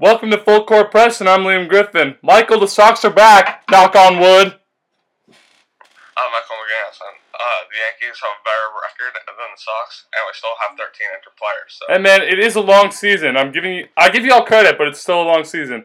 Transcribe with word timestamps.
Welcome 0.00 0.30
to 0.30 0.38
Full 0.38 0.64
Court 0.64 0.90
Press, 0.90 1.20
and 1.20 1.28
I'm 1.28 1.40
Liam 1.40 1.68
Griffin. 1.68 2.16
Michael, 2.22 2.60
the 2.60 2.68
Sox 2.68 3.04
are 3.04 3.10
back. 3.10 3.64
Knock 3.70 3.94
on 3.94 4.18
wood. 4.18 4.46
I'm 4.48 6.30
Michael 6.32 6.56
McGinnis, 6.56 6.96
and 7.04 7.16
uh, 7.34 7.60
the 7.68 7.76
Yankees 7.76 8.18
have 8.22 8.30
a 8.32 8.42
better 8.42 8.72
record 8.80 9.20
than 9.26 9.34
the 9.36 9.60
Sox, 9.60 10.06
and 10.14 10.22
we 10.26 10.32
still 10.32 10.56
have 10.58 10.78
13 10.78 11.06
injured 11.12 11.36
players. 11.36 11.76
So. 11.76 11.92
And 11.92 12.02
man, 12.02 12.22
it 12.22 12.38
is 12.38 12.56
a 12.56 12.62
long 12.62 12.90
season. 12.90 13.36
I'm 13.36 13.52
giving 13.52 13.74
you, 13.74 13.88
I 13.94 14.08
give 14.08 14.24
you 14.24 14.32
all 14.32 14.46
credit, 14.46 14.78
but 14.78 14.88
it's 14.88 15.02
still 15.02 15.20
a 15.20 15.28
long 15.28 15.44
season. 15.44 15.84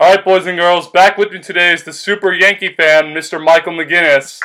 All 0.00 0.12
right, 0.12 0.24
boys 0.24 0.46
and 0.46 0.58
girls, 0.58 0.90
back 0.90 1.16
with 1.16 1.30
me 1.30 1.38
today 1.38 1.72
is 1.72 1.84
the 1.84 1.92
super 1.92 2.32
Yankee 2.32 2.74
fan, 2.74 3.14
Mr. 3.14 3.40
Michael 3.40 3.74
McGinnis. 3.74 4.40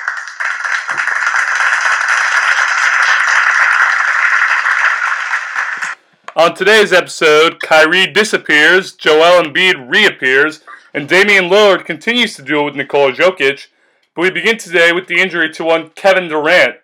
On 6.39 6.55
today's 6.55 6.93
episode, 6.93 7.59
Kyrie 7.59 8.07
disappears, 8.07 8.93
Joel 8.93 9.43
Embiid 9.43 9.91
reappears, 9.91 10.61
and 10.93 11.05
Damian 11.05 11.49
Lillard 11.49 11.83
continues 11.83 12.33
to 12.35 12.41
duel 12.41 12.63
with 12.63 12.77
Nikola 12.77 13.11
Jokic. 13.11 13.67
But 14.15 14.21
we 14.21 14.29
begin 14.31 14.57
today 14.57 14.93
with 14.93 15.07
the 15.07 15.19
injury 15.19 15.49
to 15.49 15.65
one 15.65 15.89
Kevin 15.89 16.29
Durant. 16.29 16.77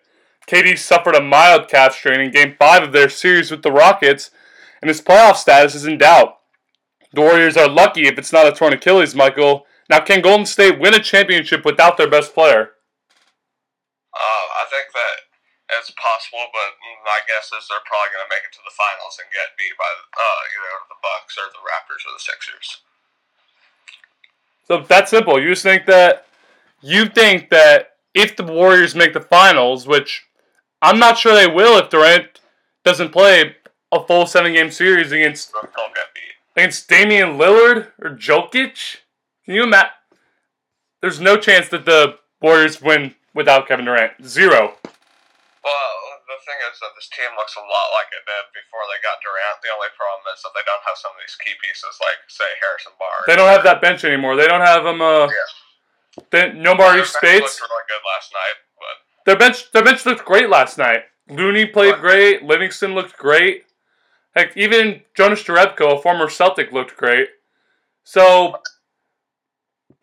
KD 0.46 0.76
suffered 0.76 1.14
a 1.14 1.22
mild 1.22 1.68
calf 1.68 1.94
strain 1.94 2.20
in 2.20 2.32
Game 2.32 2.54
5 2.58 2.82
of 2.82 2.92
their 2.92 3.08
series 3.08 3.50
with 3.50 3.62
the 3.62 3.72
Rockets, 3.72 4.30
and 4.82 4.90
his 4.90 5.00
playoff 5.00 5.36
status 5.36 5.74
is 5.74 5.86
in 5.86 5.96
doubt. 5.96 6.36
The 7.14 7.22
Warriors 7.22 7.56
are 7.56 7.66
lucky 7.66 8.06
if 8.06 8.18
it's 8.18 8.34
not 8.34 8.46
a 8.46 8.52
torn 8.52 8.74
Achilles, 8.74 9.14
Michael. 9.14 9.64
Now, 9.88 10.00
can 10.00 10.20
Golden 10.20 10.44
State 10.44 10.78
win 10.78 10.92
a 10.92 11.02
championship 11.02 11.64
without 11.64 11.96
their 11.96 12.10
best 12.10 12.34
player? 12.34 12.72
Uh, 14.12 14.46
I 14.52 14.66
think 14.68 14.92
that 14.92 15.78
it's 15.80 15.92
possible, 15.92 16.44
but 16.52 16.76
my 17.06 17.22
guess 17.30 17.48
is 17.54 17.70
they're 17.70 17.86
probably 17.86 18.10
going 18.12 18.26
to 18.26 18.32
make 18.34 18.42
it 18.42 18.52
to 18.58 18.62
the 18.66 18.74
finals 18.74 19.16
and 19.22 19.30
get 19.30 19.54
beat 19.54 19.72
by 19.78 19.86
uh, 19.86 20.42
either 20.52 20.72
the 20.90 20.98
Bucks 21.00 21.38
or 21.38 21.46
the 21.54 21.62
Raptors 21.62 22.02
or 22.02 22.12
the 22.12 22.20
Sixers. 22.20 22.82
So 24.66 24.82
that's 24.82 25.10
simple. 25.10 25.40
You 25.40 25.54
just 25.54 25.62
think 25.62 25.86
that 25.86 26.26
you 26.82 27.06
think 27.06 27.48
that 27.50 27.96
if 28.14 28.34
the 28.36 28.42
Warriors 28.42 28.94
make 28.94 29.12
the 29.14 29.20
finals, 29.20 29.86
which 29.86 30.24
I'm 30.82 30.98
not 30.98 31.16
sure 31.18 31.34
they 31.34 31.46
will 31.46 31.78
if 31.78 31.88
Durant 31.88 32.40
doesn't 32.84 33.12
play 33.12 33.56
a 33.92 34.04
full 34.04 34.26
seven 34.26 34.52
game 34.52 34.70
series 34.70 35.12
against 35.12 35.52
They'll 35.52 35.62
get 35.94 36.12
beat. 36.14 36.34
against 36.60 36.88
Damian 36.88 37.38
Lillard 37.38 37.92
or 38.02 38.10
Jokic. 38.10 38.96
Can 39.44 39.54
you 39.54 39.62
imagine? 39.62 39.90
There's 41.00 41.20
no 41.20 41.36
chance 41.36 41.68
that 41.68 41.84
the 41.84 42.18
Warriors 42.42 42.82
win 42.82 43.14
without 43.34 43.68
Kevin 43.68 43.84
Durant. 43.84 44.12
Zero. 44.26 44.74
Well, 45.62 45.92
thing 46.46 46.56
is 46.70 46.78
that 46.78 46.94
this 46.94 47.10
team 47.10 47.28
looks 47.34 47.58
a 47.58 47.64
lot 47.66 47.88
like 47.98 48.08
it 48.14 48.22
did 48.24 48.44
before 48.54 48.86
they 48.86 48.96
got 49.02 49.18
Durant. 49.20 49.58
The 49.60 49.74
only 49.74 49.90
problem 49.98 50.22
is 50.30 50.40
that 50.46 50.54
they 50.54 50.62
don't 50.64 50.86
have 50.86 50.94
some 50.96 51.10
of 51.12 51.20
these 51.20 51.34
key 51.42 51.52
pieces, 51.58 51.98
like 51.98 52.22
say 52.30 52.46
Harrison 52.62 52.94
Barnes. 52.96 53.26
They 53.26 53.34
don't 53.34 53.50
have 53.50 53.66
that 53.66 53.82
bench 53.82 54.06
anymore. 54.06 54.38
They 54.38 54.46
don't 54.46 54.62
have 54.64 54.86
them. 54.86 55.02
Uh, 55.02 55.26
Yeah. 55.26 55.50
they, 56.30 56.44
no 56.54 56.78
Their 56.78 57.02
bench 57.02 57.10
Spates. 57.10 57.58
looked 57.58 57.66
really 57.66 57.88
good 57.90 58.04
last 58.06 58.30
night, 58.32 58.56
but 58.78 58.96
Their 59.26 59.38
bench, 59.38 59.58
their 59.74 59.84
bench 59.84 60.00
looked 60.06 60.24
great 60.24 60.48
last 60.48 60.78
night. 60.78 61.04
Looney 61.28 61.66
played 61.66 61.98
What? 61.98 62.06
great. 62.06 62.42
Livingston 62.46 62.94
looked 62.94 63.18
great. 63.18 63.66
Heck, 64.38 64.54
even 64.56 65.02
Jonas 65.16 65.42
Jerebko, 65.42 65.98
a 65.98 66.02
former 66.02 66.28
Celtic, 66.30 66.70
looked 66.70 66.96
great. 66.96 67.28
So 68.04 68.54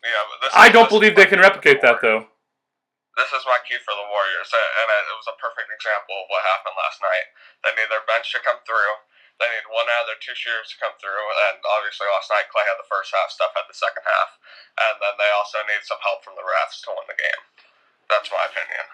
yeah. 0.04 0.22
But 0.28 0.38
this 0.42 0.52
I 0.54 0.68
don't 0.68 0.88
believe 0.90 1.16
they 1.16 1.24
can 1.26 1.38
replicate 1.40 1.80
that, 1.82 2.00
though. 2.02 2.26
This 3.14 3.30
is 3.30 3.46
my 3.46 3.62
key 3.62 3.78
for 3.86 3.94
the 3.94 4.10
Warriors, 4.10 4.50
and 4.50 4.88
it 4.90 5.18
was 5.18 5.30
a 5.30 5.38
perfect 5.38 5.70
example 5.70 6.18
of 6.18 6.26
what 6.30 6.42
happened 6.42 6.74
last 6.74 6.98
night. 6.98 7.26
They 7.62 7.72
need 7.78 7.86
their 7.86 8.02
bench 8.10 8.30
to 8.34 8.42
come 8.42 8.58
through. 8.66 8.94
They 9.38 9.50
need 9.50 9.66
one 9.70 9.86
out 9.90 10.06
of 10.06 10.14
their 10.14 10.22
two 10.22 10.34
shooters 10.34 10.70
to 10.74 10.78
come 10.78 10.94
through, 10.98 11.26
and 11.50 11.58
obviously 11.66 12.06
last 12.10 12.30
night 12.30 12.50
Clay 12.50 12.66
had 12.66 12.78
the 12.78 12.86
first 12.86 13.10
half, 13.10 13.34
Steph 13.34 13.54
had 13.54 13.66
the 13.66 13.74
second 13.74 14.06
half, 14.06 14.38
and 14.78 14.94
then 15.02 15.14
they 15.18 15.30
also 15.34 15.58
need 15.66 15.82
some 15.82 15.98
help 16.06 16.22
from 16.22 16.38
the 16.38 16.46
refs 16.46 16.82
to 16.86 16.94
win 16.94 17.06
the 17.10 17.18
game. 17.18 17.42
That's 18.06 18.30
my 18.30 18.46
opinion. 18.46 18.84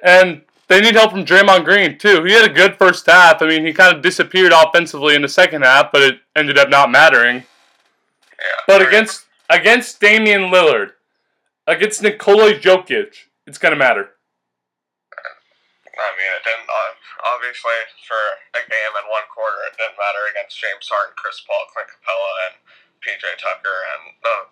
And 0.00 0.28
they 0.72 0.80
need 0.80 0.96
help 0.96 1.12
from 1.12 1.28
Draymond 1.28 1.64
Green 1.68 1.98
too. 2.00 2.24
He 2.24 2.32
had 2.32 2.48
a 2.48 2.52
good 2.52 2.76
first 2.76 3.04
half. 3.04 3.42
I 3.42 3.48
mean, 3.48 3.66
he 3.66 3.72
kind 3.72 3.92
of 3.94 4.00
disappeared 4.00 4.52
offensively 4.52 5.16
in 5.16 5.20
the 5.20 5.28
second 5.28 5.68
half, 5.68 5.92
but 5.92 6.00
it 6.00 6.20
ended 6.36 6.56
up 6.56 6.68
not 6.68 6.90
mattering. 6.90 7.44
Yeah. 8.40 8.60
But 8.66 8.80
against 8.80 9.26
against 9.50 10.00
Damian 10.00 10.48
Lillard, 10.48 10.92
against 11.66 12.02
Nikola 12.02 12.54
Jokic, 12.54 13.28
it's 13.46 13.58
gonna 13.58 13.76
matter. 13.76 14.16
I 16.00 16.10
mean, 16.16 16.32
it 16.32 16.44
didn't. 16.48 16.64
Uh, 16.64 16.92
obviously, 17.36 17.76
for 18.08 18.20
a 18.56 18.62
game 18.64 18.92
in 18.96 19.04
one 19.12 19.28
quarter, 19.28 19.68
it 19.68 19.76
didn't 19.76 20.00
matter 20.00 20.24
against 20.32 20.56
James 20.56 20.88
Harden, 20.88 21.12
Chris 21.20 21.44
Paul, 21.44 21.68
Clint 21.76 21.92
Capela, 21.92 22.32
and 22.48 22.54
PJ 23.04 23.20
Tucker. 23.36 23.78
And 23.96 24.16
uh, 24.24 24.44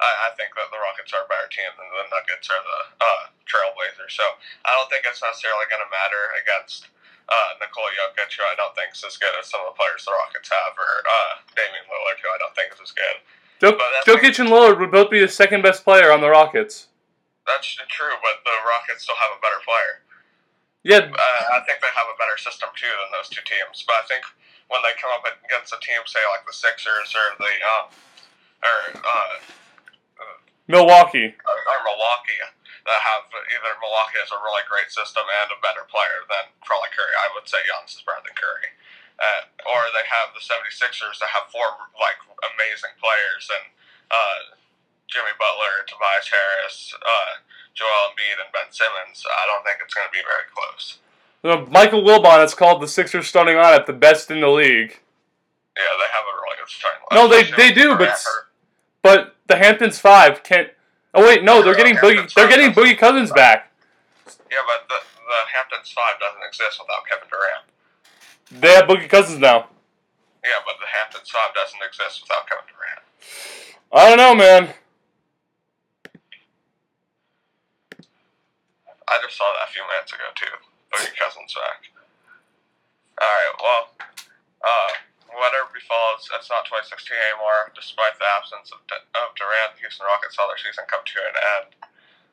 I, 0.00 0.32
I 0.32 0.38
think 0.40 0.56
that 0.56 0.72
the 0.72 0.80
Rockets 0.80 1.12
are 1.12 1.26
a 1.26 1.30
better 1.30 1.50
team 1.52 1.68
than 1.76 1.88
the 1.92 2.08
Nuggets 2.08 2.48
or 2.48 2.60
the 2.62 2.80
uh, 3.04 3.22
Trailblazers. 3.44 4.16
So 4.16 4.24
I 4.64 4.72
don't 4.72 4.88
think 4.88 5.04
it's 5.04 5.20
necessarily 5.20 5.68
going 5.68 5.84
to 5.84 5.92
matter 5.92 6.32
against 6.40 6.88
uh, 7.28 7.60
Nikola 7.60 7.92
Jokic, 8.00 8.32
who 8.32 8.44
I 8.48 8.56
don't 8.56 8.72
think 8.72 8.96
is 8.96 9.04
as 9.04 9.20
good 9.20 9.34
as 9.36 9.50
some 9.50 9.60
of 9.60 9.74
the 9.74 9.76
players 9.76 10.08
the 10.08 10.16
Rockets 10.16 10.48
have, 10.48 10.72
or 10.78 10.92
uh, 11.04 11.32
Damian 11.52 11.84
Lillard, 11.84 12.18
who 12.24 12.28
I 12.32 12.38
don't 12.40 12.56
think 12.56 12.72
is 12.72 12.80
as 12.80 12.92
good. 12.96 13.16
Jokic 14.08 14.38
and 14.40 14.48
Lillard 14.48 14.80
would 14.80 14.94
both 14.94 15.10
be 15.12 15.20
the 15.20 15.28
second 15.28 15.60
best 15.60 15.84
player 15.84 16.14
on 16.14 16.22
the 16.24 16.30
Rockets. 16.30 16.87
That's 17.48 17.64
true, 17.88 18.12
but 18.20 18.44
the 18.44 18.54
Rockets 18.68 19.08
still 19.08 19.16
have 19.16 19.32
a 19.32 19.40
better 19.40 19.58
player. 19.64 20.04
Yeah, 20.84 21.08
uh, 21.08 21.42
I 21.56 21.64
think 21.64 21.80
they 21.80 21.90
have 21.96 22.06
a 22.12 22.16
better 22.20 22.36
system 22.36 22.70
too 22.76 22.92
than 22.92 23.08
those 23.16 23.32
two 23.32 23.42
teams. 23.42 23.82
But 23.88 23.98
I 23.98 24.04
think 24.06 24.22
when 24.68 24.84
they 24.84 24.94
come 25.00 25.10
up 25.16 25.24
against 25.24 25.72
a 25.72 25.80
team, 25.80 26.04
say 26.04 26.20
like 26.30 26.44
the 26.44 26.54
Sixers 26.54 27.10
or 27.16 27.26
the 27.40 27.54
um, 27.64 27.84
or 28.62 28.78
uh, 29.00 29.34
Milwaukee. 30.68 31.32
or, 31.32 31.58
or 31.58 31.78
Milwaukee, 31.82 32.40
that 32.84 33.00
have 33.00 33.24
either 33.32 33.72
Milwaukee 33.80 34.20
has 34.20 34.32
a 34.32 34.40
really 34.44 34.64
great 34.68 34.92
system 34.92 35.24
and 35.24 35.48
a 35.52 35.58
better 35.64 35.88
player 35.88 36.28
than 36.28 36.52
probably 36.64 36.92
Curry. 36.92 37.16
I 37.16 37.32
would 37.32 37.48
say 37.48 37.60
Giannis 37.64 37.96
is 37.96 38.04
better 38.04 38.20
than 38.24 38.36
Curry. 38.36 38.68
Uh, 39.18 39.42
or 39.66 39.82
they 39.96 40.06
have 40.06 40.30
the 40.30 40.44
76ers 40.44 41.18
that 41.18 41.32
have 41.34 41.50
four 41.50 41.66
like 41.98 42.22
amazing 42.54 42.94
players 43.02 43.50
and 43.50 43.66
uh, 44.14 44.40
Jimmy 45.08 45.32
Butler, 45.40 45.84
Tobias 45.88 46.28
Harris, 46.28 46.94
uh, 47.00 47.40
Joel 47.74 48.12
Embiid, 48.12 48.38
and 48.44 48.52
Ben 48.52 48.68
Simmons. 48.70 49.24
I 49.24 49.46
don't 49.48 49.64
think 49.64 49.78
it's 49.82 49.94
going 49.94 50.06
to 50.06 50.12
be 50.12 50.22
very 50.24 50.46
close. 50.52 50.98
Michael 51.70 52.02
Wilbon 52.02 52.38
has 52.44 52.54
called 52.54 52.82
the 52.82 52.88
Sixers 52.88 53.26
starting 53.26 53.56
lineup 53.56 53.86
the 53.86 53.92
best 53.92 54.30
in 54.30 54.40
the 54.40 54.48
league. 54.48 55.00
Yeah, 55.76 55.84
they 55.96 56.08
have 56.12 56.26
a 56.26 56.34
really 56.42 56.56
good 56.60 56.68
starting 56.68 57.00
lineup. 57.08 57.14
No, 57.14 57.28
they- 57.28 57.50
they 57.56 57.72
do, 57.72 57.96
but 57.96 58.08
hurt. 58.10 58.44
But 59.02 59.36
the 59.46 59.56
Hamptons 59.56 59.98
Five 59.98 60.42
can't. 60.42 60.68
Oh 61.14 61.24
wait, 61.24 61.42
no, 61.42 61.62
they're 61.62 61.74
getting 61.74 61.96
Boogie. 61.96 62.32
They're 62.34 62.48
getting 62.48 62.72
Boogie 62.72 62.98
Cousins 62.98 63.30
back. 63.32 63.72
Yeah, 64.50 64.58
but 64.66 64.88
the, 64.88 64.96
the 65.00 65.40
Hamptons 65.54 65.90
Five 65.92 66.20
doesn't 66.20 66.42
exist 66.46 66.80
without 66.82 67.06
Kevin 67.08 67.28
Durant. 67.30 68.60
They 68.60 68.74
have 68.74 68.84
Boogie 68.84 69.08
Cousins 69.08 69.38
now. 69.38 69.68
Yeah, 70.44 70.50
but 70.66 70.74
the 70.80 70.86
Hamptons 70.86 71.30
Five 71.30 71.54
doesn't 71.54 71.80
exist 71.86 72.22
without 72.22 72.46
Kevin 72.48 72.64
Durant. 72.66 73.00
I 73.92 74.08
don't 74.08 74.18
know, 74.18 74.34
man. 74.34 74.74
I 79.08 79.20
just 79.24 79.36
saw 79.36 79.48
that 79.56 79.68
a 79.68 79.72
few 79.72 79.84
minutes 79.88 80.12
ago 80.12 80.28
too. 80.36 80.54
Boogie 80.92 81.16
Cousins 81.16 81.52
back. 81.52 81.88
All 83.18 83.26
right, 83.26 83.54
well, 83.58 83.84
uh, 84.62 84.92
whatever 85.34 85.68
befalls, 85.74 86.28
it's 86.30 86.48
not 86.48 86.68
2016 86.70 87.12
anymore. 87.32 87.74
Despite 87.74 88.16
the 88.16 88.28
absence 88.28 88.70
of, 88.70 88.80
of 88.88 89.34
Durant, 89.34 89.74
the 89.74 89.84
Houston 89.84 90.06
Rockets 90.06 90.38
saw 90.38 90.46
their 90.46 90.60
season 90.60 90.86
come 90.86 91.02
to 91.02 91.18
an 91.26 91.36
end 91.36 91.68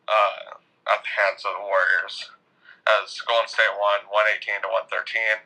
uh, 0.08 0.62
at 0.94 1.02
the 1.02 1.12
hands 1.12 1.42
of 1.44 1.58
the 1.58 1.66
Warriors, 1.66 2.30
as 3.02 3.18
Golden 3.26 3.50
State 3.50 3.74
won 3.76 4.06
118 4.08 4.62
to 4.64 4.70
113 4.70 5.42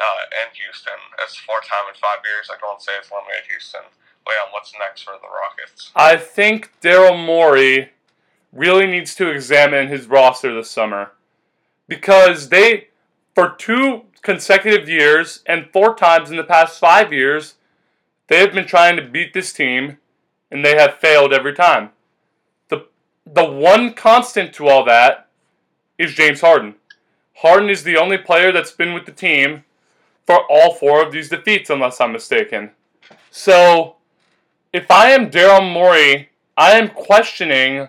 uh, 0.00 0.22
in 0.42 0.48
Houston. 0.56 0.96
It's 1.20 1.36
fourth 1.44 1.68
time 1.68 1.86
in 1.92 1.96
five 2.00 2.24
years 2.24 2.48
that 2.48 2.58
Golden 2.64 2.80
State 2.80 3.04
has 3.04 3.12
eliminated 3.12 3.52
Houston. 3.52 3.84
Liam, 4.24 4.52
what's 4.52 4.72
next 4.76 5.04
for 5.04 5.16
the 5.20 5.28
Rockets? 5.28 5.92
I 5.96 6.16
think 6.16 6.72
Daryl 6.80 7.16
Morey 7.16 7.92
really 8.52 8.86
needs 8.86 9.14
to 9.14 9.30
examine 9.30 9.88
his 9.88 10.06
roster 10.06 10.54
this 10.54 10.70
summer 10.70 11.12
because 11.88 12.48
they, 12.48 12.88
for 13.34 13.50
two 13.50 14.02
consecutive 14.22 14.88
years 14.88 15.42
and 15.46 15.70
four 15.72 15.94
times 15.94 16.30
in 16.30 16.36
the 16.36 16.44
past 16.44 16.78
five 16.78 17.12
years, 17.12 17.54
they 18.28 18.38
have 18.38 18.52
been 18.52 18.66
trying 18.66 18.96
to 18.96 19.02
beat 19.02 19.32
this 19.32 19.52
team, 19.52 19.98
and 20.50 20.64
they 20.64 20.76
have 20.76 20.94
failed 20.94 21.32
every 21.32 21.52
time. 21.52 21.90
the 22.68 22.86
The 23.26 23.44
one 23.44 23.92
constant 23.92 24.54
to 24.54 24.68
all 24.68 24.84
that 24.84 25.28
is 25.98 26.14
James 26.14 26.40
Harden. 26.40 26.76
Harden 27.34 27.68
is 27.68 27.82
the 27.82 27.96
only 27.96 28.18
player 28.18 28.52
that's 28.52 28.70
been 28.70 28.94
with 28.94 29.06
the 29.06 29.12
team 29.12 29.64
for 30.26 30.44
all 30.48 30.74
four 30.74 31.04
of 31.04 31.12
these 31.12 31.28
defeats, 31.28 31.70
unless 31.70 32.00
I'm 32.00 32.12
mistaken. 32.12 32.70
So, 33.30 33.96
if 34.72 34.90
I 34.90 35.10
am 35.10 35.30
Daryl 35.30 35.72
Morey, 35.72 36.30
I 36.56 36.72
am 36.72 36.88
questioning 36.88 37.88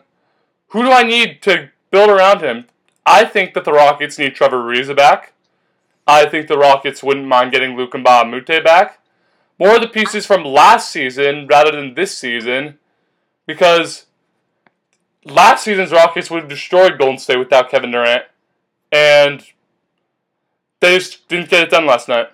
who 0.71 0.83
do 0.83 0.91
I 0.91 1.03
need 1.03 1.41
to 1.44 1.69
build 1.89 2.09
around 2.09 2.41
him. 2.41 2.65
I 3.06 3.25
think 3.25 3.53
that 3.53 3.65
the 3.65 3.73
Rockets 3.73 4.18
need 4.18 4.35
Trevor 4.35 4.63
Ariza 4.63 4.95
back. 4.95 5.33
I 6.07 6.25
think 6.25 6.47
the 6.47 6.57
Rockets 6.57 7.03
wouldn't 7.03 7.27
mind 7.27 7.51
getting 7.51 7.75
Luc 7.75 7.91
Mbah 7.91 8.23
a 8.23 8.25
Moute 8.25 8.63
back. 8.63 9.00
more 9.62 9.75
of 9.75 9.81
the 9.81 9.88
pieces 9.88 10.25
from 10.25 10.44
last 10.44 10.91
season 10.91 11.45
rather 11.45 11.71
than 11.71 11.94
this 11.94 12.18
season, 12.18 12.79
because 13.45 14.07
last 15.23 15.63
season's 15.63 15.91
Rockets 15.91 16.31
would 16.31 16.41
have 16.41 16.50
destroyed 16.50 16.97
Golden 16.97 17.19
State 17.19 17.38
without 17.38 17.69
Kevin 17.69 17.91
Durant, 17.91 18.24
and 18.91 19.45
they 20.79 20.97
just 20.97 21.27
didn't 21.27 21.50
get 21.50 21.62
it 21.62 21.69
done 21.69 21.85
last 21.85 22.07
night. 22.07 22.29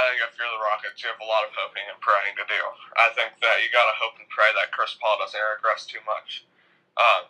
I 0.00 0.16
think 0.16 0.24
if 0.24 0.32
you're 0.40 0.48
the 0.48 0.64
Rockets, 0.64 0.96
you 1.04 1.12
have 1.12 1.20
a 1.20 1.28
lot 1.28 1.44
of 1.44 1.52
hoping 1.52 1.84
and 1.84 2.00
praying 2.00 2.32
to 2.40 2.46
do. 2.48 2.62
I 2.96 3.12
think 3.12 3.36
that 3.44 3.60
you 3.60 3.68
gotta 3.68 3.92
hope 4.00 4.16
and 4.16 4.24
pray 4.32 4.48
that 4.56 4.72
Chris 4.72 4.96
Paul 4.96 5.20
doesn't 5.20 5.36
regress 5.36 5.84
too 5.84 6.00
much. 6.08 6.48
Um, 6.96 7.28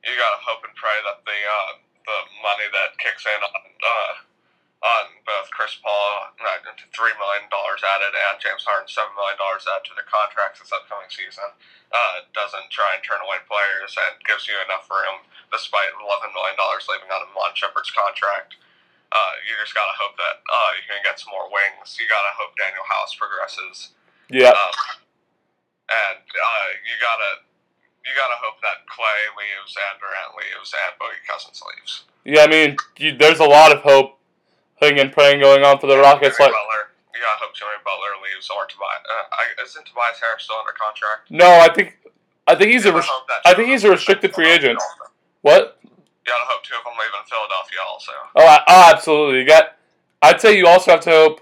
you 0.00 0.16
gotta 0.16 0.40
hope 0.40 0.64
and 0.64 0.72
pray 0.80 0.96
that 1.04 1.20
the 1.28 1.36
uh, 1.36 1.72
the 2.08 2.18
money 2.40 2.64
that 2.72 2.96
kicks 2.96 3.28
in 3.28 3.40
on 3.44 3.62
uh, 3.68 4.12
on 4.80 5.04
both 5.28 5.52
Chris 5.52 5.76
Paul 5.84 6.32
three 6.96 7.12
million 7.20 7.44
dollars 7.52 7.84
added 7.84 8.16
and 8.16 8.40
James 8.40 8.64
Harden 8.64 8.88
seven 8.88 9.12
million 9.12 9.36
dollars 9.36 9.68
added 9.68 9.84
to 9.88 9.94
their 9.96 10.08
contracts 10.08 10.60
this 10.64 10.72
upcoming 10.72 11.12
season 11.12 11.52
uh, 11.92 12.24
doesn't 12.32 12.72
try 12.72 12.96
and 12.96 13.04
turn 13.04 13.20
away 13.20 13.44
players 13.44 13.92
and 13.92 14.16
gives 14.24 14.48
you 14.48 14.56
enough 14.64 14.88
room 14.88 15.20
despite 15.52 15.92
eleven 16.00 16.32
million 16.32 16.56
dollars 16.56 16.88
leaving 16.88 17.12
on 17.12 17.28
Iman 17.28 17.52
Shumpert's 17.52 17.92
contract. 17.92 18.56
Uh, 19.10 19.32
you 19.42 19.52
just 19.58 19.74
gotta 19.74 19.90
hope 19.98 20.14
that 20.16 20.38
uh, 20.46 20.70
you 20.78 20.86
can 20.86 21.02
get 21.02 21.18
some 21.18 21.34
more 21.34 21.50
wings. 21.50 21.98
You 21.98 22.06
gotta 22.06 22.30
hope 22.38 22.54
Danuel 22.54 22.86
House 22.86 23.14
progresses. 23.18 23.90
Yeah. 24.30 24.54
Um, 24.54 24.74
and 25.90 26.22
uh, 26.22 26.66
you 26.86 26.94
gotta 27.02 27.42
you 28.06 28.12
gotta 28.14 28.38
hope 28.38 28.62
that 28.62 28.86
Clay 28.86 29.20
leaves 29.34 29.74
and 29.74 29.98
Durant 29.98 30.38
leaves 30.38 30.70
and 30.70 30.94
Boogie 31.02 31.22
Cousins 31.26 31.58
leaves. 31.74 32.06
Yeah, 32.22 32.44
I 32.44 32.48
mean, 32.48 32.76
you, 33.02 33.16
there's 33.18 33.40
a 33.40 33.48
lot 33.50 33.72
of 33.74 33.82
hope, 33.82 34.18
hoping 34.78 35.00
and 35.00 35.10
praying 35.10 35.40
going 35.40 35.64
on 35.64 35.78
for 35.82 35.86
the 35.88 35.98
Rockets. 35.98 36.36
Jimmy 36.38 36.52
Like, 36.52 36.54
Butler. 36.54 36.94
You 37.10 37.18
gotta 37.20 37.42
hope 37.42 37.52
Jimmy 37.58 37.82
Butler 37.82 38.14
leaves 38.22 38.46
or 38.48 38.64
Tobias. 38.70 39.02
Uh, 39.10 39.26
I, 39.34 39.42
isn't 39.66 39.84
Tobias 39.90 40.20
Harris 40.22 40.44
still 40.46 40.56
under 40.62 40.72
contract? 40.78 41.30
no, 41.34 41.50
I 41.60 41.68
think, 41.74 41.98
I 42.46 42.54
think 42.54 42.70
he's 42.70 42.86
a, 42.86 42.94
You 42.94 43.02
gotta 43.02 43.10
res- 43.26 43.42
I 43.44 43.54
think 43.54 43.68
he's 43.68 43.82
a 43.84 43.90
restricted 43.90 44.34
free 44.34 44.48
agent. 44.48 44.78
What? 45.42 45.79
Gotta 46.30 46.44
hope 46.46 46.62
two 46.62 46.74
of 46.78 46.84
them 46.84 46.94
leave 46.94 47.10
in 47.18 47.26
Philadelphia 47.26 47.78
also. 47.90 48.12
Oh, 48.36 48.46
I, 48.46 48.60
oh, 48.68 48.92
absolutely. 48.94 49.40
You 49.40 49.46
got. 49.48 49.76
I'd 50.22 50.40
say 50.40 50.56
you 50.56 50.68
also 50.68 50.92
have 50.92 51.00
to 51.00 51.10
hope 51.10 51.40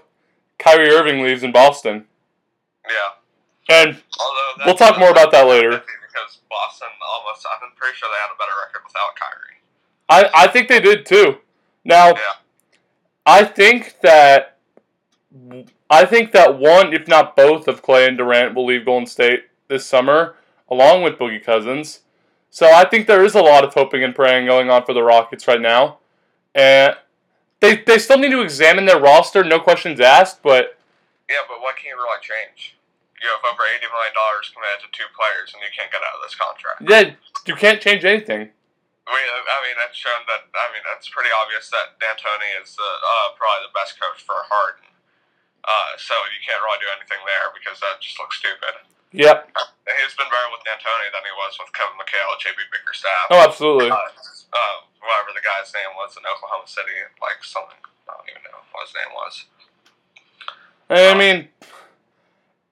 Kyrie 0.57 0.89
Irving 0.89 1.21
leaves 1.21 1.43
in 1.43 1.51
Boston, 1.51 2.05
Yeah. 2.87 3.75
and 3.77 4.01
Although 4.19 4.65
We'll 4.65 4.75
talk 4.75 4.97
more 4.97 5.11
about 5.11 5.31
that 5.31 5.45
later. 5.47 5.69
Because 5.69 6.39
Boston 6.49 6.87
almost, 7.07 7.45
I'm 7.45 7.69
pretty 7.75 7.95
sure 7.97 8.09
they 8.09 8.17
had 8.17 8.33
a 8.33 8.37
better 8.39 8.57
record 8.65 8.81
without 8.87 9.15
Kyrie. 9.15 9.59
I, 10.09 10.45
I 10.45 10.47
think 10.47 10.67
they 10.69 10.79
did 10.79 11.05
too. 11.05 11.37
Now, 11.85 12.07
Yeah. 12.09 12.15
I 13.27 13.43
think 13.43 13.97
that 14.01 14.57
I 15.91 16.05
think 16.05 16.31
that 16.31 16.57
one, 16.57 16.93
if 16.93 17.07
not 17.07 17.35
both, 17.35 17.67
of 17.67 17.81
Clay 17.83 18.07
and 18.07 18.17
Durant 18.17 18.55
will 18.55 18.65
leave 18.65 18.85
Golden 18.85 19.05
State 19.05 19.43
this 19.67 19.85
summer, 19.85 20.35
along 20.69 21.03
with 21.03 21.19
Boogie 21.19 21.43
Cousins. 21.43 21.99
So 22.49 22.71
I 22.71 22.85
think 22.85 23.07
there 23.07 23.23
is 23.23 23.35
a 23.35 23.41
lot 23.41 23.63
of 23.63 23.73
hoping 23.73 24.03
and 24.03 24.15
praying 24.15 24.47
going 24.47 24.69
on 24.69 24.85
for 24.85 24.93
the 24.93 25.03
Rockets 25.03 25.47
right 25.47 25.61
now, 25.61 25.99
and 26.55 26.95
they 27.59 27.77
they 27.77 27.99
still 27.99 28.17
need 28.17 28.31
to 28.31 28.41
examine 28.41 28.85
their 28.85 28.99
roster, 28.99 29.43
no 29.43 29.59
questions 29.59 29.99
asked. 29.99 30.41
But 30.41 30.77
Yeah, 31.29 31.45
but 31.47 31.61
what 31.61 31.77
can 31.77 31.93
you 31.93 31.97
really 31.97 32.19
change? 32.21 32.75
You 33.19 33.27
have 33.35 33.43
over 33.43 33.67
$80 33.67 33.83
million 33.91 34.15
committed 34.15 34.79
to 34.79 34.89
two 34.95 35.09
players, 35.11 35.51
and 35.51 35.59
you 35.59 35.67
can't 35.75 35.91
get 35.91 35.99
out 35.99 36.15
of 36.15 36.23
this 36.23 36.39
contract. 36.39 36.87
yeah, 36.87 37.19
you 37.43 37.55
can't 37.59 37.83
change 37.83 38.07
anything. 38.07 38.47
I 38.47 39.11
mean, 39.11 39.27
I 39.27 39.57
mean, 39.65 39.75
that's 39.75 39.97
shown 39.97 40.23
that. 40.29 40.47
I 40.55 40.69
mean, 40.71 40.85
it's 40.95 41.09
pretty 41.11 41.33
obvious 41.33 41.67
that 41.73 41.99
D'Antoni 41.99 42.63
is 42.63 42.77
the, 42.77 42.85
uh, 42.85 43.35
probably 43.35 43.67
the 43.67 43.75
best 43.75 43.99
coach 43.99 44.21
for 44.23 44.37
Harden. 44.47 44.87
Uh, 45.65 45.97
so 45.99 46.15
you 46.31 46.39
can't 46.45 46.61
really 46.63 46.79
do 46.79 46.87
anything 46.95 47.19
there 47.27 47.51
because 47.51 47.81
that 47.83 47.99
just 47.99 48.15
looks 48.21 48.39
stupid. 48.39 48.79
Yep. 49.11 49.49
He's 49.89 50.13
been 50.13 50.29
better 50.29 50.49
with 50.53 50.61
D'Antoni 50.61 51.09
than 51.09 51.23
he 51.25 51.33
was 51.33 51.57
with 51.57 51.73
Kevin 51.73 51.97
McHale, 51.97 52.37
JB 52.37 52.59
Bickerstaff. 52.69 53.25
Oh, 53.33 53.41
absolutely. 53.41 53.89
Uh, 53.89 53.97
uh, 53.97 54.75
whatever 55.01 55.33
the 55.33 55.41
guy's 55.41 55.73
name 55.73 55.89
was 55.97 56.15
in 56.17 56.23
Oklahoma 56.29 56.67
City, 56.67 56.93
like 57.21 57.41
something. 57.41 57.79
I 58.05 58.13
don't 58.13 58.29
even 58.29 58.43
know 58.45 58.61
what 58.71 58.85
his 58.85 58.93
name 58.93 59.11
was. 59.17 59.33
I 60.89 61.17
mean, 61.17 61.49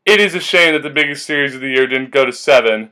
it 0.05 0.19
is 0.19 0.35
a 0.35 0.39
shame 0.39 0.73
that 0.73 0.83
the 0.83 0.89
biggest 0.89 1.25
series 1.25 1.53
of 1.55 1.61
the 1.61 1.69
year 1.69 1.87
didn't 1.87 2.11
go 2.11 2.25
to 2.25 2.31
seven. 2.31 2.91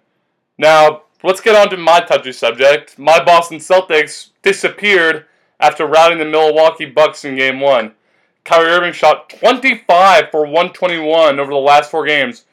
Now, 0.57 1.03
let's 1.23 1.41
get 1.41 1.55
on 1.55 1.69
to 1.69 1.77
my 1.77 2.01
touchy 2.01 2.31
subject. 2.31 2.97
My 2.97 3.23
Boston 3.23 3.57
Celtics 3.57 4.29
disappeared 4.41 5.25
after 5.59 5.85
routing 5.85 6.17
the 6.17 6.25
Milwaukee 6.25 6.85
Bucks 6.85 7.25
in 7.25 7.35
game 7.35 7.59
one. 7.59 7.93
Kyrie 8.43 8.69
Irving 8.69 8.93
shot 8.93 9.29
25 9.29 10.29
for 10.29 10.41
121 10.45 11.39
over 11.39 11.51
the 11.51 11.57
last 11.57 11.89
four 11.89 12.05
games, 12.05 12.45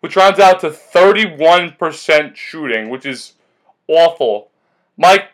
which 0.00 0.16
rounds 0.16 0.38
out 0.38 0.60
to 0.60 0.70
31% 0.70 2.36
shooting, 2.36 2.88
which 2.88 3.04
is 3.04 3.34
awful. 3.88 4.50
Mike, 4.96 5.30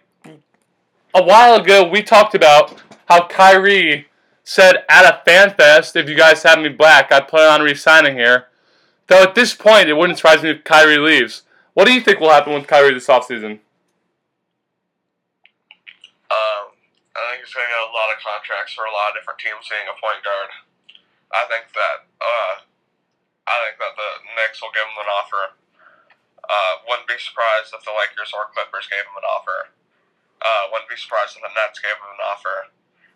a 1.14 1.22
while 1.22 1.60
ago 1.60 1.88
we 1.88 2.02
talked 2.02 2.34
about 2.34 2.82
how 3.08 3.26
Kyrie 3.26 4.06
said 4.42 4.84
at 4.88 5.04
a 5.04 5.22
fan 5.24 5.54
fest, 5.54 5.96
if 5.96 6.08
you 6.08 6.14
guys 6.14 6.42
have 6.42 6.58
me 6.58 6.68
back, 6.68 7.12
I 7.12 7.20
plan 7.20 7.50
on 7.50 7.62
resigning 7.62 8.16
here. 8.16 8.48
Though 9.06 9.22
at 9.22 9.34
this 9.34 9.54
point, 9.54 9.88
it 9.88 9.94
wouldn't 9.94 10.18
surprise 10.18 10.42
me 10.42 10.50
if 10.50 10.64
Kyrie 10.64 10.98
leaves. 10.98 11.42
What 11.74 11.86
do 11.86 11.92
you 11.92 12.00
think 12.00 12.20
will 12.20 12.30
happen 12.30 12.54
with 12.54 12.66
Kyrie 12.66 12.94
this 12.94 13.08
offseason? 13.08 13.60
Um, 16.32 16.64
I 17.12 17.20
think 17.30 17.44
he's 17.44 17.52
going 17.52 17.66
to 17.66 17.72
get 17.72 17.84
a 17.84 17.92
lot 17.92 18.08
of 18.14 18.22
contracts 18.22 18.72
for 18.72 18.84
a 18.84 18.92
lot 18.92 19.12
of 19.12 19.20
different 19.20 19.40
teams 19.40 19.68
being 19.68 19.84
a 19.90 19.96
point 20.00 20.24
guard. 20.24 20.48
I 21.34 21.44
think 21.50 21.66
that 21.74 22.06
uh, 22.22 22.54
I 23.44 23.54
think 23.64 23.76
that 23.80 23.94
the 23.96 24.10
Knicks 24.36 24.60
will 24.64 24.72
give 24.72 24.88
him 24.88 25.00
an 25.04 25.10
offer. 25.12 25.44
Uh, 26.44 26.72
wouldn't 26.88 27.08
be 27.08 27.16
surprised 27.20 27.72
if 27.72 27.84
the 27.84 27.92
Lakers 27.92 28.32
or 28.36 28.52
Clippers 28.52 28.88
gave 28.88 29.04
him 29.04 29.16
an 29.16 29.24
offer. 29.24 29.72
Uh, 30.44 30.68
wouldn't 30.72 30.92
be 30.92 31.00
surprised 31.00 31.36
if 31.36 31.42
the 31.44 31.52
Nets 31.56 31.80
gave 31.80 31.96
him 31.96 32.12
an 32.12 32.24
offer. 32.24 32.68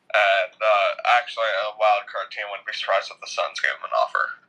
And 0.09 0.57
uh, 0.57 0.91
actually, 1.21 1.49
a 1.69 1.77
wild 1.77 2.09
card 2.09 2.33
team 2.33 2.49
wouldn't 2.49 2.65
be 2.65 2.73
surprised 2.73 3.13
if 3.13 3.21
the 3.21 3.29
Suns 3.29 3.61
gave 3.61 3.77
him 3.77 3.85
an 3.85 3.93
offer. 3.93 4.41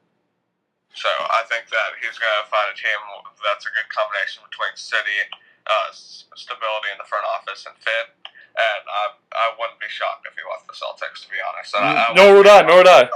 So 0.96 1.12
I 1.12 1.44
think 1.52 1.68
that 1.70 2.00
he's 2.00 2.16
going 2.16 2.32
to 2.40 2.48
find 2.48 2.72
a 2.72 2.76
team 2.76 2.98
that's 3.44 3.68
a 3.68 3.72
good 3.76 3.88
combination 3.92 4.42
between 4.48 4.74
city, 4.80 5.28
uh, 5.68 5.92
stability 5.92 6.90
in 6.96 6.98
the 6.98 7.08
front 7.08 7.28
office, 7.28 7.68
and 7.68 7.76
fit. 7.84 8.16
And 8.56 8.84
I, 8.88 9.04
I 9.36 9.46
wouldn't 9.60 9.80
be 9.80 9.92
shocked 9.92 10.26
if 10.26 10.34
he 10.34 10.44
left 10.48 10.66
the 10.66 10.76
Celtics, 10.76 11.24
to 11.24 11.30
be 11.30 11.38
honest. 11.44 11.76
And 11.76 11.84
I, 11.84 11.92
I 11.92 12.16
Nor 12.16 12.40
wouldn't 12.40 12.52
I, 12.52 12.64
nor 12.64 12.82
would 12.82 12.90
I. 12.90 13.12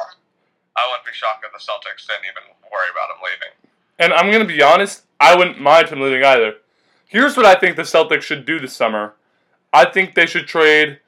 I 0.76 0.88
wouldn't 0.90 1.06
be 1.06 1.14
shocked 1.14 1.46
if 1.46 1.52
the 1.52 1.60
Celtics 1.60 2.08
didn't 2.08 2.26
even 2.26 2.56
worry 2.72 2.90
about 2.92 3.16
him 3.16 3.22
leaving. 3.24 3.54
And 4.00 4.14
I'm 4.14 4.32
going 4.32 4.46
to 4.46 4.54
be 4.54 4.62
honest, 4.62 5.04
I 5.20 5.36
wouldn't 5.36 5.62
mind 5.62 5.90
him 5.90 6.02
leaving 6.02 6.24
either. 6.24 6.56
Here's 7.08 7.38
what 7.38 7.46
I 7.46 7.56
think 7.56 7.76
the 7.76 7.84
Celtics 7.84 8.24
should 8.24 8.46
do 8.46 8.60
this 8.60 8.76
summer 8.76 9.14
I 9.72 9.86
think 9.86 10.14
they 10.14 10.28
should 10.28 10.48
trade 10.48 11.00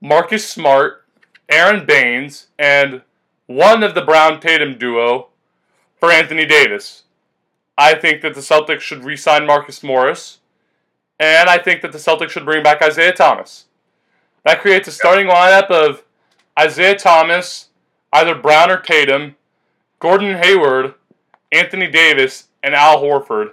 Marcus 0.00 0.48
Smart, 0.48 1.04
Aron 1.48 1.84
Baynes, 1.84 2.46
and 2.58 3.02
one 3.46 3.82
of 3.82 3.94
the 3.94 4.02
Brown 4.02 4.40
Tatum 4.40 4.78
duo 4.78 5.28
for 5.98 6.10
Anthony 6.10 6.46
Davis. 6.46 7.04
I 7.76 7.94
think 7.94 8.22
that 8.22 8.34
the 8.34 8.40
Celtics 8.40 8.80
should 8.80 9.04
re 9.04 9.16
sign 9.16 9.46
Marcus 9.46 9.82
Morris, 9.82 10.38
and 11.18 11.48
I 11.48 11.58
think 11.58 11.82
that 11.82 11.92
the 11.92 11.98
Celtics 11.98 12.30
should 12.30 12.44
bring 12.44 12.62
back 12.62 12.82
Isaiah 12.82 13.12
Thomas. 13.12 13.66
That 14.44 14.60
creates 14.60 14.88
a 14.88 14.92
starting 14.92 15.26
lineup 15.26 15.70
of 15.70 16.04
Isaiah 16.58 16.96
Thomas, 16.96 17.67
either 18.12 18.34
Brown 18.34 18.70
or 18.70 18.78
Tatum, 18.78 19.36
Gordon 19.98 20.36
Hayward, 20.38 20.94
Anthony 21.52 21.88
Davis, 21.88 22.48
and 22.62 22.74
Al 22.74 23.02
Horford. 23.02 23.52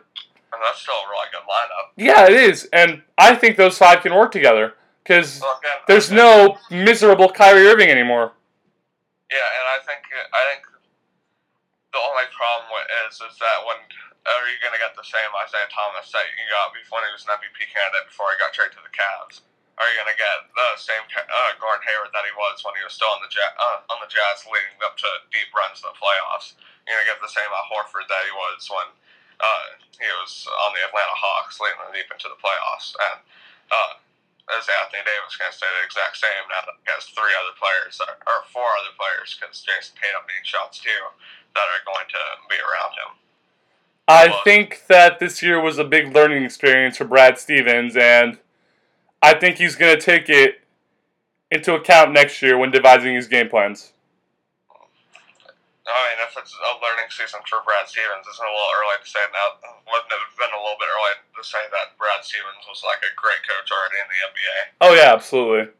And 0.53 0.61
that's 0.63 0.81
still 0.81 0.95
a 0.95 1.09
really 1.09 1.27
good 1.31 1.45
lineup. 1.47 1.91
Yeah, 1.97 2.25
it 2.25 2.33
is, 2.33 2.67
and 2.71 3.01
I 3.17 3.35
think 3.35 3.57
those 3.57 3.77
five 3.77 4.01
can 4.01 4.13
work 4.13 4.31
together 4.31 4.73
because 5.03 5.37
again, 5.37 5.79
there's 5.87 6.11
again, 6.11 6.17
no 6.17 6.57
miserable 6.71 7.29
Kyrie 7.29 7.67
Irving 7.67 7.89
anymore. 7.89 8.33
Yeah, 9.31 9.47
and 9.59 9.65
I 9.69 9.79
think 9.85 10.01
I 10.11 10.41
think 10.53 10.65
the 11.93 12.01
only 12.01 12.27
problem 12.33 12.71
is 13.07 13.15
is 13.19 13.35
that 13.39 13.57
when 13.67 13.77
are 14.25 14.47
you 14.49 14.57
gonna 14.63 14.81
get 14.81 14.97
the 14.97 15.05
same 15.05 15.29
Isaiah 15.45 15.69
Thomas 15.69 16.09
that 16.11 16.25
you 16.33 16.45
got 16.49 16.73
before 16.73 17.05
he 17.05 17.11
was 17.13 17.23
an 17.29 17.37
MVP 17.37 17.69
candidate 17.69 18.09
before 18.09 18.33
he 18.33 18.41
got 18.41 18.51
traded 18.51 18.73
to 18.79 18.83
the 18.83 18.93
Cavs? 18.93 19.45
Are 19.75 19.87
you 19.91 19.95
gonna 19.99 20.15
get 20.15 20.47
the 20.55 20.69
same 20.79 21.03
uh, 21.19 21.51
Gordon 21.59 21.83
Hayward 21.83 22.15
that 22.15 22.23
he 22.23 22.31
was 22.39 22.63
when 22.63 22.75
he 22.79 22.83
was 22.87 22.95
still 22.95 23.11
on 23.11 23.19
the 23.19 23.31
ja- 23.31 23.55
uh, 23.59 23.91
on 23.91 23.99
the 23.99 24.07
Jazz 24.07 24.47
leading 24.47 24.79
up 24.87 24.95
to 24.95 25.09
deep 25.35 25.51
runs 25.51 25.83
in 25.83 25.91
the 25.91 25.97
playoffs? 25.99 26.55
You're 26.87 26.95
gonna 26.95 27.11
get 27.11 27.19
the 27.19 27.31
same 27.31 27.49
Al 27.51 27.67
Horford 27.67 28.07
that 28.07 28.23
he 28.23 28.31
was 28.31 28.63
when 28.71 28.87
uh, 29.43 29.65
he 29.99 30.07
was 30.23 30.47
on 30.63 30.71
the 30.71 30.83
Atlanta 30.87 31.11
Hawks 31.19 31.59
leading 31.59 31.79
them 31.83 31.91
deep 31.91 32.07
into 32.07 32.31
the 32.31 32.39
playoffs, 32.39 32.95
and 32.95 33.19
uh, 33.67 33.99
is 34.55 34.69
Anthony 34.69 35.01
Davis 35.03 35.35
going 35.35 35.49
to 35.51 35.57
stay 35.57 35.65
the 35.65 35.83
exact 35.83 36.15
same 36.21 36.45
now 36.53 36.61
that 36.63 36.77
he 36.79 36.87
has 36.93 37.03
three 37.11 37.33
other 37.33 37.51
players, 37.57 37.97
or 37.99 38.37
four 38.53 38.69
other 38.79 38.93
players, 38.95 39.33
because 39.35 39.59
Jayson 39.65 39.97
Tatum 39.99 40.21
needs 40.29 40.47
shots 40.47 40.77
too, 40.79 41.01
that 41.57 41.65
are 41.67 41.83
going 41.83 42.05
to 42.13 42.23
be 42.47 42.55
around 42.61 42.93
him. 42.93 43.11
I 44.07 44.27
Well- 44.29 44.43
think 44.43 44.85
that 44.87 45.19
this 45.19 45.41
year 45.41 45.59
was 45.59 45.79
a 45.79 45.83
big 45.83 46.13
learning 46.13 46.45
experience 46.45 46.97
for 46.97 47.05
Brad 47.05 47.39
Stevens, 47.39 47.97
and 47.97 48.37
I 49.25 49.33
think 49.33 49.57
he's 49.57 49.73
going 49.73 49.97
to 49.97 50.01
take 50.01 50.29
it 50.29 50.61
into 51.49 51.73
account 51.73 52.13
next 52.13 52.45
year 52.45 52.61
when 52.61 52.69
devising 52.69 53.17
his 53.17 53.25
game 53.25 53.49
plans. 53.49 53.89
I 54.69 56.13
mean, 56.13 56.21
if 56.29 56.37
it's 56.37 56.53
a 56.53 56.73
learning 56.77 57.09
season 57.09 57.41
for 57.49 57.65
Brad 57.65 57.89
Stevens, 57.89 58.21
it's 58.21 58.37
a 58.37 58.45
little 58.45 58.69
early 58.77 59.01
to 59.01 59.09
say 59.09 59.25
now. 59.33 59.57
Wouldn't 59.89 60.13
it 60.13 60.21
have 60.29 60.37
been 60.37 60.53
a 60.53 60.61
little 60.61 60.77
bit 60.77 60.93
early 60.93 61.17
to 61.25 61.41
say 61.41 61.57
that 61.73 61.97
Brad 61.97 62.21
Stevens 62.21 62.69
was 62.69 62.85
like 62.85 63.01
a 63.01 63.09
great 63.17 63.41
coach 63.49 63.65
already 63.73 63.97
in 63.97 64.09
the 64.13 64.21
NBA? 64.29 64.57
Oh 64.85 64.93
yeah, 64.93 65.09
absolutely. 65.17 65.73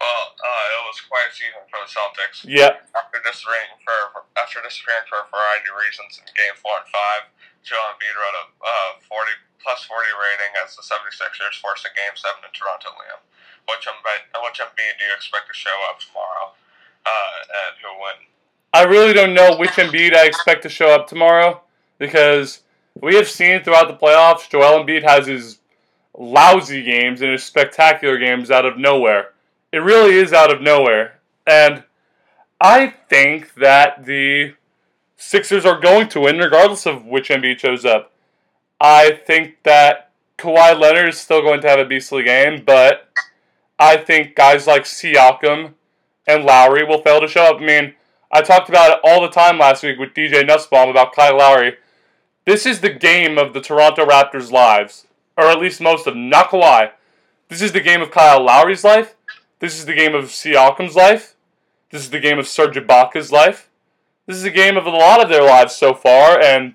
Well, 0.00 0.32
uh, 0.40 0.76
it 0.80 0.82
was 0.88 0.96
quite 1.04 1.28
a 1.28 1.32
season 1.36 1.60
for 1.68 1.76
the 1.76 1.90
Celtics. 1.92 2.40
Yeah. 2.48 2.80
After 2.96 3.20
disappearing 3.20 3.68
for 3.84 4.24
after 4.40 4.64
disappearing 4.64 5.04
for 5.04 5.20
a 5.20 5.28
variety 5.28 5.68
of 5.68 5.76
reasons 5.76 6.16
in 6.16 6.24
Game 6.32 6.56
Four 6.56 6.80
and 6.80 6.88
Five, 6.88 7.28
Joel 7.60 7.92
Embiid 7.92 8.16
wrote 8.16 8.36
a 8.40 8.44
uh, 8.64 8.90
40 9.04 9.28
plus 9.60 9.84
40 9.84 10.08
rating 10.16 10.52
as 10.64 10.72
the 10.72 10.80
76ers 10.80 11.60
forced 11.60 11.84
a 11.84 11.92
Game 11.92 12.16
Seven 12.16 12.40
in 12.40 12.52
Toronto. 12.56 12.96
Liam, 12.96 13.20
which 13.68 13.84
Embiid, 13.84 14.24
which 14.40 14.56
Embiid 14.56 14.96
do 14.96 15.04
you 15.04 15.12
expect 15.12 15.52
to 15.52 15.56
show 15.56 15.76
up 15.92 16.00
tomorrow, 16.00 16.56
uh, 17.04 17.36
and 17.68 17.76
who 17.84 17.92
win? 18.00 18.18
I 18.72 18.88
really 18.88 19.12
don't 19.12 19.36
know 19.36 19.60
which 19.60 19.76
Embiid 19.76 20.16
I 20.16 20.24
expect 20.24 20.64
to 20.64 20.72
show 20.72 20.88
up 20.88 21.12
tomorrow 21.12 21.60
because 22.00 22.64
we 22.96 23.16
have 23.16 23.28
seen 23.28 23.60
throughout 23.60 23.92
the 23.92 24.00
playoffs 24.00 24.48
Joel 24.48 24.80
Embiid 24.80 25.04
has 25.04 25.26
his 25.26 25.60
lousy 26.16 26.82
games 26.82 27.20
and 27.20 27.32
his 27.32 27.44
spectacular 27.44 28.16
games 28.16 28.50
out 28.50 28.64
of 28.64 28.78
nowhere. 28.78 29.32
It 29.72 29.78
really 29.78 30.14
is 30.14 30.32
out 30.32 30.52
of 30.52 30.60
nowhere. 30.60 31.20
And 31.46 31.84
I 32.60 32.94
think 33.08 33.54
that 33.54 34.04
the 34.04 34.54
Sixers 35.16 35.66
are 35.66 35.78
going 35.78 36.08
to 36.08 36.20
win 36.20 36.38
regardless 36.38 36.86
of 36.86 37.04
which 37.04 37.28
Embiid 37.28 37.58
shows 37.58 37.84
up. 37.84 38.12
I 38.80 39.10
think 39.26 39.62
that 39.64 40.10
Kawhi 40.38 40.78
Leonard 40.78 41.10
is 41.10 41.18
still 41.18 41.42
going 41.42 41.60
to 41.60 41.68
have 41.68 41.78
a 41.78 41.84
beastly 41.84 42.22
game, 42.22 42.62
but 42.64 43.10
I 43.78 43.98
think 43.98 44.34
guys 44.34 44.66
like 44.66 44.84
Siakam 44.84 45.74
and 46.26 46.44
Lowry 46.44 46.84
will 46.84 47.02
fail 47.02 47.20
to 47.20 47.28
show 47.28 47.44
up. 47.44 47.60
I 47.60 47.64
mean, 47.64 47.94
I 48.32 48.40
talked 48.40 48.68
about 48.70 48.92
it 48.92 49.00
all 49.04 49.20
the 49.20 49.28
time 49.28 49.58
last 49.58 49.82
week 49.82 49.98
with 49.98 50.14
DJ 50.14 50.46
Nussbaum 50.46 50.88
about 50.88 51.14
Kyle 51.14 51.36
Lowry. 51.36 51.76
This 52.46 52.64
is 52.64 52.80
the 52.80 52.92
game 52.92 53.36
of 53.36 53.52
the 53.52 53.60
Toronto 53.60 54.06
Raptors' 54.06 54.50
lives, 54.50 55.06
or 55.36 55.44
at 55.44 55.60
least 55.60 55.80
most 55.80 56.06
of 56.06 56.14
them. 56.14 56.30
Not 56.30 56.48
Kawhi. 56.48 56.92
This 57.48 57.60
is 57.60 57.72
the 57.72 57.80
game 57.80 58.00
of 58.00 58.10
Kyle 58.10 58.42
Lowry's 58.42 58.84
life. 58.84 59.16
This 59.60 59.78
is 59.78 59.84
the 59.84 59.92
game 59.92 60.14
of 60.14 60.32
Siakam's 60.32 60.96
life. 60.96 61.36
This 61.90 62.00
is 62.00 62.08
the 62.10 62.18
game 62.18 62.38
of 62.38 62.48
Serge 62.48 62.76
Ibaka's 62.76 63.30
life. 63.30 63.68
This 64.26 64.36
is 64.36 64.44
a 64.44 64.50
game 64.50 64.78
of 64.78 64.86
a 64.86 64.90
lot 64.90 65.22
of 65.22 65.28
their 65.28 65.44
lives 65.44 65.76
so 65.76 65.92
far, 65.92 66.40
and 66.40 66.74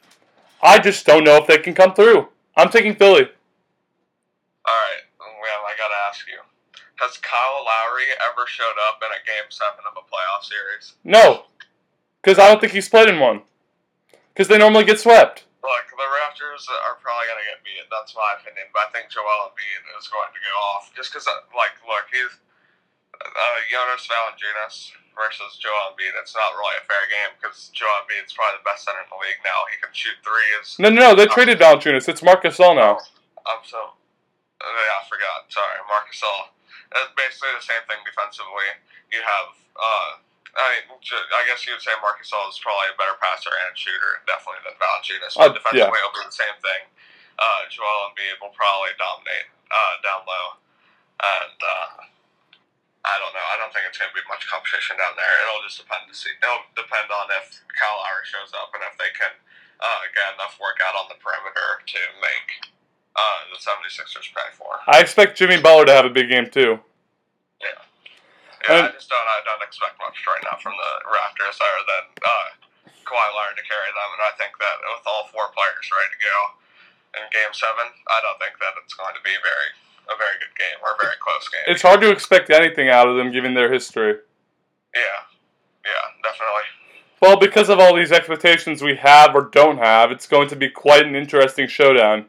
I 0.62 0.78
just 0.78 1.06
don't 1.06 1.24
know 1.24 1.38
if 1.38 1.48
they 1.48 1.58
can 1.58 1.74
come 1.74 1.96
through. 1.96 2.30
I'm 2.56 2.70
taking 2.70 2.96
Philly. 2.96 3.26
All 3.26 4.78
right, 4.86 5.02
well, 5.18 5.62
I 5.66 5.74
gotta 5.78 5.98
ask 6.08 6.28
you: 6.28 6.38
Has 7.02 7.18
Kyle 7.18 7.66
Lowry 7.66 8.14
ever 8.22 8.46
showed 8.46 8.78
up 8.86 9.02
in 9.02 9.10
a 9.10 9.22
Game 9.26 9.50
Seven 9.50 9.82
of 9.90 9.98
a 9.98 10.06
playoff 10.06 10.46
series? 10.46 10.94
No, 11.04 11.46
because 12.22 12.38
I 12.38 12.48
don't 12.48 12.62
think 12.62 12.74
he's 12.74 12.90
played 12.90 13.10
in 13.10 13.20
one. 13.20 13.42
Because 14.30 14.48
they 14.48 14.60
normally 14.60 14.86
get 14.86 15.00
swept. 15.00 15.46
Look, 15.64 15.90
the 15.90 16.06
Raptors 16.22 16.70
are 16.70 17.02
probably 17.02 17.26
gonna 17.34 17.50
get 17.50 17.66
beat. 17.66 17.82
That's 17.90 18.14
my 18.14 18.38
opinion, 18.38 18.70
but 18.78 18.86
I 18.86 18.94
think 18.94 19.10
Joel 19.10 19.50
Embiid 19.50 19.82
is 19.98 20.06
going 20.06 20.30
to 20.30 20.42
go 20.44 20.54
off 20.76 20.94
just 20.94 21.10
because, 21.10 21.26
uh, 21.26 21.50
like, 21.58 21.74
look, 21.88 22.06
he's 22.14 22.36
uh, 23.24 23.58
Jonas 23.72 24.04
Valanciunas 24.08 24.92
versus 25.16 25.56
Joel 25.62 25.96
Embiid. 25.96 26.12
It's 26.20 26.36
not 26.36 26.52
really 26.60 26.76
a 26.80 26.86
fair 26.86 27.04
game 27.08 27.32
because 27.40 27.72
Joel 27.72 28.04
Embiid's 28.04 28.36
probably 28.36 28.60
the 28.60 28.68
best 28.68 28.84
center 28.84 29.00
in 29.00 29.10
the 29.10 29.20
league 29.20 29.40
now. 29.48 29.64
He 29.72 29.80
can 29.80 29.92
shoot 29.96 30.18
threes. 30.22 30.76
No, 30.80 30.92
no, 30.92 31.12
no. 31.12 31.16
They 31.16 31.26
traded 31.32 31.60
Valanciunas. 31.60 32.08
It's 32.12 32.24
Marc 32.24 32.44
Gasol 32.44 32.76
now. 32.76 33.00
I'm 33.48 33.64
so. 33.64 33.96
Uh, 34.60 34.68
yeah, 34.68 35.00
I 35.00 35.04
forgot. 35.08 35.48
Sorry, 35.52 35.78
Marc 35.88 36.10
Gasol. 36.12 36.52
It's 36.96 37.14
basically 37.16 37.52
the 37.56 37.66
same 37.66 37.84
thing 37.88 38.00
defensively. 38.08 38.68
You 39.12 39.22
have. 39.24 39.50
Uh, 39.76 40.10
I 40.56 40.64
mean, 40.72 40.88
I 40.96 41.44
guess 41.52 41.68
you 41.68 41.76
would 41.76 41.84
say 41.84 41.92
Marc 42.00 42.24
Gasol 42.24 42.48
is 42.48 42.56
probably 42.64 42.88
a 42.88 42.96
better 42.96 43.20
passer 43.20 43.52
and 43.68 43.76
shooter, 43.76 44.24
definitely 44.24 44.64
than 44.64 44.76
Valanciunas. 44.80 45.36
But 45.36 45.52
Uh, 45.52 45.60
defensively, 45.60 46.00
yeah. 46.00 46.04
it'll 46.08 46.16
be 46.16 46.24
the 46.24 46.32
same 46.32 46.56
thing. 46.64 46.88
Uh, 47.36 47.62
Joel 47.68 48.16
Embiid 48.16 48.40
will 48.40 48.56
probably 48.56 48.96
dominate 48.96 49.52
uh, 49.68 49.94
down 50.00 50.24
low, 50.24 50.48
and 51.20 51.58
uh, 51.60 52.08
I 53.06 53.16
don't 53.22 53.34
know. 53.38 53.46
I 53.54 53.56
don't 53.62 53.70
think 53.70 53.86
it's 53.86 54.02
going 54.02 54.10
to 54.10 54.18
be 54.18 54.26
much 54.26 54.50
competition 54.50 54.98
down 54.98 55.14
there. 55.14 55.34
It'll 55.46 55.62
just 55.62 55.78
depend 55.78 56.10
to 56.10 56.16
see. 56.18 56.34
It'll 56.42 56.66
depend 56.74 57.08
on 57.14 57.30
if 57.38 57.62
Kyle 57.78 58.02
Lowry 58.02 58.26
shows 58.26 58.50
up 58.58 58.74
and 58.74 58.82
if 58.90 58.98
they 58.98 59.14
can 59.14 59.30
uh, 59.80 60.02
get 60.18 60.34
enough 60.36 60.58
work 60.58 60.82
out 60.82 60.98
on 60.98 61.06
the 61.14 61.18
perimeter 61.22 61.86
to 61.86 62.02
make 62.24 62.50
uh, 63.14 63.40
the 63.54 63.60
76ers 63.62 64.28
pay 64.34 64.50
for. 64.58 64.82
I 64.90 65.00
expect 65.06 65.38
Jimmy 65.38 65.62
Butler 65.62 65.86
to 65.88 65.94
have 65.94 66.08
a 66.10 66.14
big 66.14 66.34
game 66.34 66.50
too. 66.50 66.82
Yeah, 67.62 67.78
I 68.68 68.90
And- 68.90 68.94
just 68.98 69.08
don't. 69.12 69.22
I 69.30 69.40
don't 69.46 69.62
expect 69.62 70.02
much 70.02 70.18
right 70.26 70.42
now 70.48 70.58
from 70.58 70.74
the 70.74 70.92
Raptors 71.06 71.62
other 71.62 71.84
than 71.86 72.06
uh, 72.26 72.48
Kawhi 73.06 73.28
Leonard 73.38 73.62
to 73.62 73.66
carry 73.70 73.92
them, 73.94 74.10
and 74.18 74.24
I 74.26 74.34
think 74.42 74.58
that 74.58 74.76
with 74.98 75.06
all 75.06 75.30
four 75.30 75.54
players 75.54 75.86
ready 75.94 76.10
to 76.10 76.22
go 76.26 76.38
in 77.22 77.24
Game 77.30 77.54
Seven, 77.54 77.86
I 78.10 78.18
don't 78.26 78.40
think 78.42 78.58
that 78.60 78.74
it's 78.82 78.98
going 78.98 79.14
to 79.14 79.22
be 79.22 79.36
very 79.46 79.70
a 80.10 80.18
very 80.18 80.38
good 80.40 80.56
game 80.58 80.78
or 80.84 80.92
a 80.94 80.98
very 81.02 81.16
close 81.20 81.50
game. 81.50 81.74
It's 81.74 81.82
hard 81.82 82.02
to 82.02 82.12
expect 82.12 82.50
anything 82.50 82.90
out 82.90 83.08
of 83.08 83.18
them 83.18 83.32
given 83.32 83.54
their 83.54 83.72
history. 83.72 84.16
yeah, 84.96 85.02
yeah, 85.86 86.06
definitely. 86.24 86.66
Well, 87.22 87.40
because 87.40 87.70
of 87.70 87.80
all 87.80 87.96
these 87.96 88.12
expectations 88.12 88.82
we 88.82 88.98
have 88.98 89.36
or 89.36 89.50
don't 89.52 89.78
have, 89.78 90.12
it's 90.12 90.28
going 90.28 90.48
to 90.50 90.56
be 90.56 90.70
quite 90.70 91.06
an 91.06 91.16
interesting 91.16 91.68
showdown. 91.68 92.26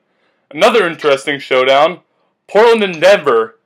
Another 0.51 0.87
interesting 0.87 1.39
showdown 1.39 2.01
Portland 2.49 2.83
and 2.83 3.01
Denver. 3.01 3.59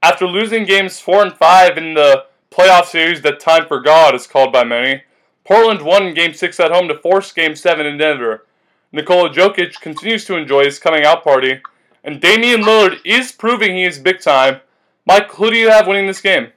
After 0.00 0.26
losing 0.26 0.64
games 0.64 1.00
4 1.00 1.22
and 1.22 1.36
5 1.36 1.76
in 1.76 1.94
the 1.94 2.26
playoff 2.50 2.86
series 2.86 3.20
that 3.22 3.40
Time 3.40 3.66
for 3.66 3.80
God 3.80 4.14
is 4.14 4.28
called 4.28 4.52
by 4.52 4.62
many, 4.62 5.02
Portland 5.44 5.82
won 5.82 6.14
Game 6.14 6.32
6 6.32 6.60
at 6.60 6.70
home 6.70 6.88
to 6.88 6.98
force 6.98 7.32
Game 7.32 7.56
7 7.56 7.84
in 7.84 7.98
Denver. 7.98 8.46
Nikola 8.92 9.30
Jokic 9.30 9.80
continues 9.80 10.24
to 10.26 10.36
enjoy 10.36 10.64
his 10.64 10.78
coming 10.78 11.04
out 11.04 11.24
party, 11.24 11.60
and 12.04 12.20
Damian 12.20 12.62
Lillard 12.62 12.98
is 13.04 13.32
proving 13.32 13.76
he 13.76 13.84
is 13.84 13.98
big 13.98 14.20
time. 14.20 14.60
Mike, 15.06 15.30
who 15.32 15.50
do 15.50 15.56
you 15.56 15.70
have 15.70 15.86
winning 15.86 16.06
this 16.06 16.20
game? 16.20 16.52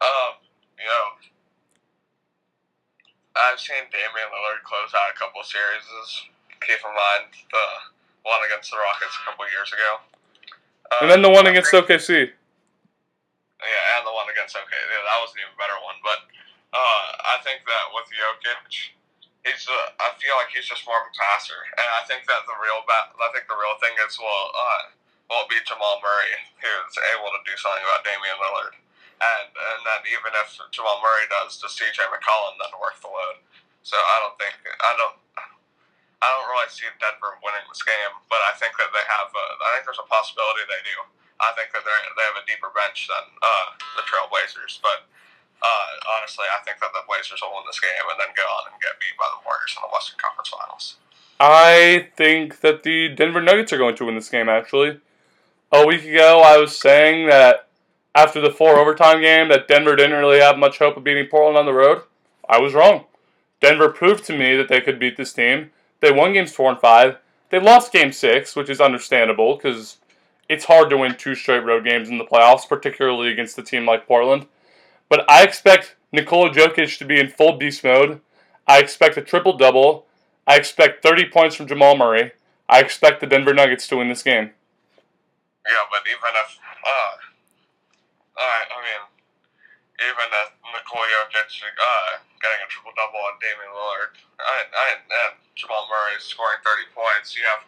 Um, 0.00 0.32
you 0.78 0.86
know, 0.88 1.06
I've 3.36 3.60
seen 3.60 3.84
Damian 3.90 4.30
Lillard 4.32 4.62
close 4.64 4.92
out 4.94 5.12
a 5.12 5.16
couple 5.18 5.42
series. 5.42 5.84
Keep 6.60 6.80
in 6.84 6.92
mind 6.92 7.32
the 7.50 7.64
one 8.22 8.40
against 8.46 8.70
the 8.70 8.76
Rockets 8.78 9.16
a 9.16 9.24
couple 9.28 9.44
years 9.48 9.72
ago. 9.72 9.90
Uh, 10.92 10.98
And 11.02 11.08
then 11.10 11.22
the 11.22 11.30
one 11.32 11.46
against 11.46 11.72
OKC. 11.72 12.30
Yeah, 13.60 13.96
and 14.00 14.02
the 14.08 14.12
one 14.12 14.28
against 14.32 14.56
OK. 14.56 14.72
Yeah, 14.72 15.04
that 15.04 15.18
was 15.20 15.32
an 15.36 15.44
even 15.44 15.56
better 15.60 15.76
one. 15.84 15.96
But 16.00 16.20
uh, 16.72 17.06
I 17.28 17.36
think 17.44 17.60
that 17.68 17.84
with 17.92 18.08
Jokic, 18.08 18.96
he's. 19.44 19.64
Uh, 19.66 19.96
I 20.02 20.12
feel 20.20 20.34
like 20.36 20.52
he's 20.52 20.68
just 20.68 20.84
more 20.84 20.98
of 21.00 21.08
a 21.08 21.14
passer, 21.16 21.60
and 21.76 21.88
I 21.96 22.04
think 22.06 22.26
that 22.28 22.44
the 22.44 22.56
real 22.60 22.84
ba- 22.84 23.12
I 23.16 23.28
think 23.32 23.48
the 23.48 23.56
real 23.58 23.76
thing 23.80 23.94
is 24.04 24.16
will 24.20 24.46
uh, 24.52 24.82
will 25.32 25.46
be 25.48 25.60
Jamal 25.64 26.00
Murray, 26.04 26.34
who's 26.60 26.96
able 27.16 27.30
to 27.32 27.40
do 27.46 27.54
something 27.56 27.84
about 27.84 28.04
Damian 28.04 28.38
Lillard, 28.40 28.74
and 29.20 29.48
and 29.52 29.80
then 29.86 30.00
even 30.12 30.32
if 30.40 30.48
Jamal 30.74 31.00
Murray 31.00 31.26
does, 31.30 31.56
does 31.60 31.72
CJ 31.76 31.98
McCollum 32.10 32.58
then 32.60 32.74
work 32.80 32.98
the 33.00 33.08
load? 33.08 33.40
So 33.86 33.96
I 33.96 34.16
don't 34.24 34.36
think 34.36 34.56
I 34.60 34.92
don't. 34.98 35.16
I 36.20 36.28
don't 36.36 36.52
really 36.52 36.68
see 36.68 36.84
Denver 37.00 37.40
winning 37.40 37.64
this 37.72 37.80
game, 37.80 38.12
but 38.28 38.44
I 38.44 38.52
think 38.60 38.76
that 38.76 38.92
they 38.92 39.04
have. 39.08 39.32
A, 39.32 39.44
I 39.56 39.68
think 39.72 39.88
there's 39.88 40.04
a 40.04 40.10
possibility 40.12 40.68
they 40.68 40.84
do. 40.84 41.00
I 41.40 41.56
think 41.56 41.72
that 41.72 41.80
they 41.80 41.98
they 42.20 42.24
have 42.28 42.36
a 42.36 42.44
deeper 42.44 42.68
bench 42.76 43.08
than 43.08 43.24
uh, 43.40 43.66
the 43.96 44.04
Trailblazers, 44.04 44.84
but 44.84 45.08
uh, 45.62 45.86
honestly, 46.16 46.44
I 46.48 46.64
think 46.64 46.80
that 46.80 46.90
the 46.92 47.04
Blazers 47.06 47.40
will 47.42 47.54
win 47.54 47.64
this 47.68 47.80
game 47.80 48.04
and 48.08 48.18
then 48.18 48.32
go 48.36 48.42
on 48.42 48.72
and 48.72 48.80
get 48.80 48.96
beat 49.00 49.16
by 49.18 49.28
the 49.28 49.44
Warriors 49.44 49.76
in 49.76 49.84
the 49.84 49.92
Western 49.92 50.18
Conference 50.18 50.48
Finals. 50.48 50.96
I 51.40 52.08
think 52.16 52.60
that 52.60 52.82
the 52.82 53.08
Denver 53.08 53.40
Nuggets 53.40 53.72
are 53.72 53.78
going 53.78 53.96
to 53.96 54.04
win 54.04 54.14
this 54.14 54.28
game, 54.28 54.48
actually. 54.48 55.00
A 55.72 55.86
week 55.86 56.04
ago, 56.04 56.42
I 56.44 56.58
was 56.58 56.76
saying 56.76 57.28
that 57.28 57.68
after 58.14 58.40
the 58.40 58.50
four 58.50 58.76
overtime 58.76 59.20
game, 59.20 59.48
that 59.48 59.68
Denver 59.68 59.96
didn't 59.96 60.18
really 60.18 60.40
have 60.40 60.58
much 60.58 60.78
hope 60.78 60.96
of 60.96 61.04
beating 61.04 61.26
Portland 61.26 61.56
on 61.56 61.66
the 61.66 61.72
road. 61.72 62.02
I 62.48 62.58
was 62.58 62.74
wrong. 62.74 63.04
Denver 63.60 63.88
proved 63.88 64.24
to 64.24 64.36
me 64.36 64.56
that 64.56 64.68
they 64.68 64.80
could 64.80 64.98
beat 64.98 65.16
this 65.16 65.32
team. 65.32 65.70
They 66.00 66.10
won 66.10 66.32
games 66.32 66.52
four 66.52 66.70
and 66.70 66.80
five. 66.80 67.18
They 67.50 67.60
lost 67.60 67.92
game 67.92 68.12
six, 68.12 68.56
which 68.56 68.70
is 68.70 68.80
understandable 68.80 69.56
because 69.56 69.98
it's 70.48 70.64
hard 70.64 70.90
to 70.90 70.96
win 70.96 71.14
two 71.14 71.34
straight 71.34 71.64
road 71.64 71.84
games 71.84 72.08
in 72.08 72.18
the 72.18 72.24
playoffs, 72.24 72.68
particularly 72.68 73.30
against 73.30 73.58
a 73.58 73.62
team 73.62 73.86
like 73.86 74.06
Portland. 74.06 74.46
But 75.10 75.28
I 75.28 75.42
expect 75.42 75.96
Nikola 76.12 76.54
Jokic 76.54 76.96
to 76.98 77.04
be 77.04 77.20
in 77.20 77.28
full 77.28 77.58
beast 77.58 77.84
mode. 77.84 78.22
I 78.66 78.78
expect 78.78 79.18
a 79.18 79.22
triple 79.22 79.58
double. 79.58 80.06
I 80.46 80.56
expect 80.56 81.02
30 81.02 81.28
points 81.28 81.58
from 81.58 81.66
Jamal 81.66 81.98
Murray. 81.98 82.32
I 82.70 82.78
expect 82.78 83.20
the 83.20 83.26
Denver 83.26 83.52
Nuggets 83.52 83.90
to 83.90 83.98
win 83.98 84.08
this 84.08 84.22
game. 84.22 84.54
Yeah, 85.66 85.84
but 85.90 86.06
even 86.06 86.32
if, 86.38 86.50
uh, 86.62 87.12
I 88.38 88.78
mean, 88.86 89.02
even 89.98 90.26
if 90.30 90.48
Nikola 90.62 91.02
Jokic 91.02 91.58
uh, 91.58 92.22
getting 92.38 92.62
a 92.62 92.68
triple 92.70 92.94
double 92.94 93.18
on 93.18 93.34
Damian 93.42 93.74
Lillard 93.74 94.14
and, 94.38 95.02
and 95.02 95.34
Jamal 95.58 95.90
Murray 95.90 96.16
scoring 96.22 96.62
30 96.62 96.86
points, 96.94 97.34
you 97.34 97.42
have 97.50 97.66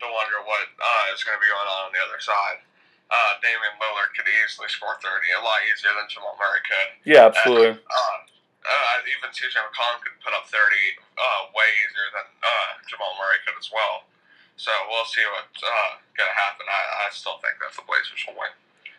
to 0.00 0.06
wonder 0.06 0.40
what 0.46 0.70
uh, 0.78 1.12
is 1.12 1.26
going 1.26 1.36
to 1.36 1.42
be 1.42 1.50
going 1.50 1.68
on 1.68 1.90
on 1.90 1.92
the 1.92 2.02
other 2.06 2.22
side. 2.22 2.62
Uh, 3.10 3.32
Damian 3.44 3.76
Lillard 3.80 4.12
could 4.16 4.28
easily 4.28 4.68
score 4.72 4.96
30, 5.00 5.08
a 5.08 5.42
lot 5.44 5.60
easier 5.68 5.92
than 5.92 6.08
Jamal 6.08 6.36
Murray 6.40 6.62
could. 6.64 6.88
Yeah, 7.04 7.28
absolutely. 7.28 7.76
And, 7.76 7.84
uh, 7.84 8.18
uh, 8.64 8.96
even 9.04 9.28
CJ 9.28 9.60
McCollum 9.60 10.00
could 10.00 10.16
put 10.24 10.32
up 10.32 10.48
30 10.48 10.56
uh, 10.56 11.52
way 11.52 11.68
easier 11.84 12.08
than 12.16 12.26
uh, 12.40 12.80
Jamal 12.88 13.12
Murray 13.20 13.40
could 13.44 13.60
as 13.60 13.68
well. 13.68 14.08
So 14.56 14.72
we'll 14.88 15.04
see 15.04 15.24
what's 15.36 15.60
uh, 15.60 16.00
going 16.16 16.30
to 16.30 16.38
happen. 16.38 16.64
I, 16.64 17.04
I 17.04 17.12
still 17.12 17.36
think 17.44 17.60
that 17.60 17.76
the 17.76 17.84
Blazers 17.84 18.22
will 18.24 18.38
win. 18.38 18.52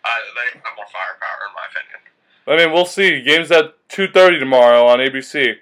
Uh, 0.06 0.22
they 0.38 0.48
have 0.54 0.76
more 0.78 0.90
firepower, 0.92 1.50
in 1.50 1.54
my 1.58 1.66
opinion. 1.72 2.00
I 2.46 2.54
mean, 2.62 2.70
we'll 2.70 2.86
see. 2.86 3.26
Game's 3.26 3.50
at 3.50 3.74
2.30 3.90 4.40
tomorrow 4.40 4.86
on 4.86 5.00
ABC. 5.00 5.58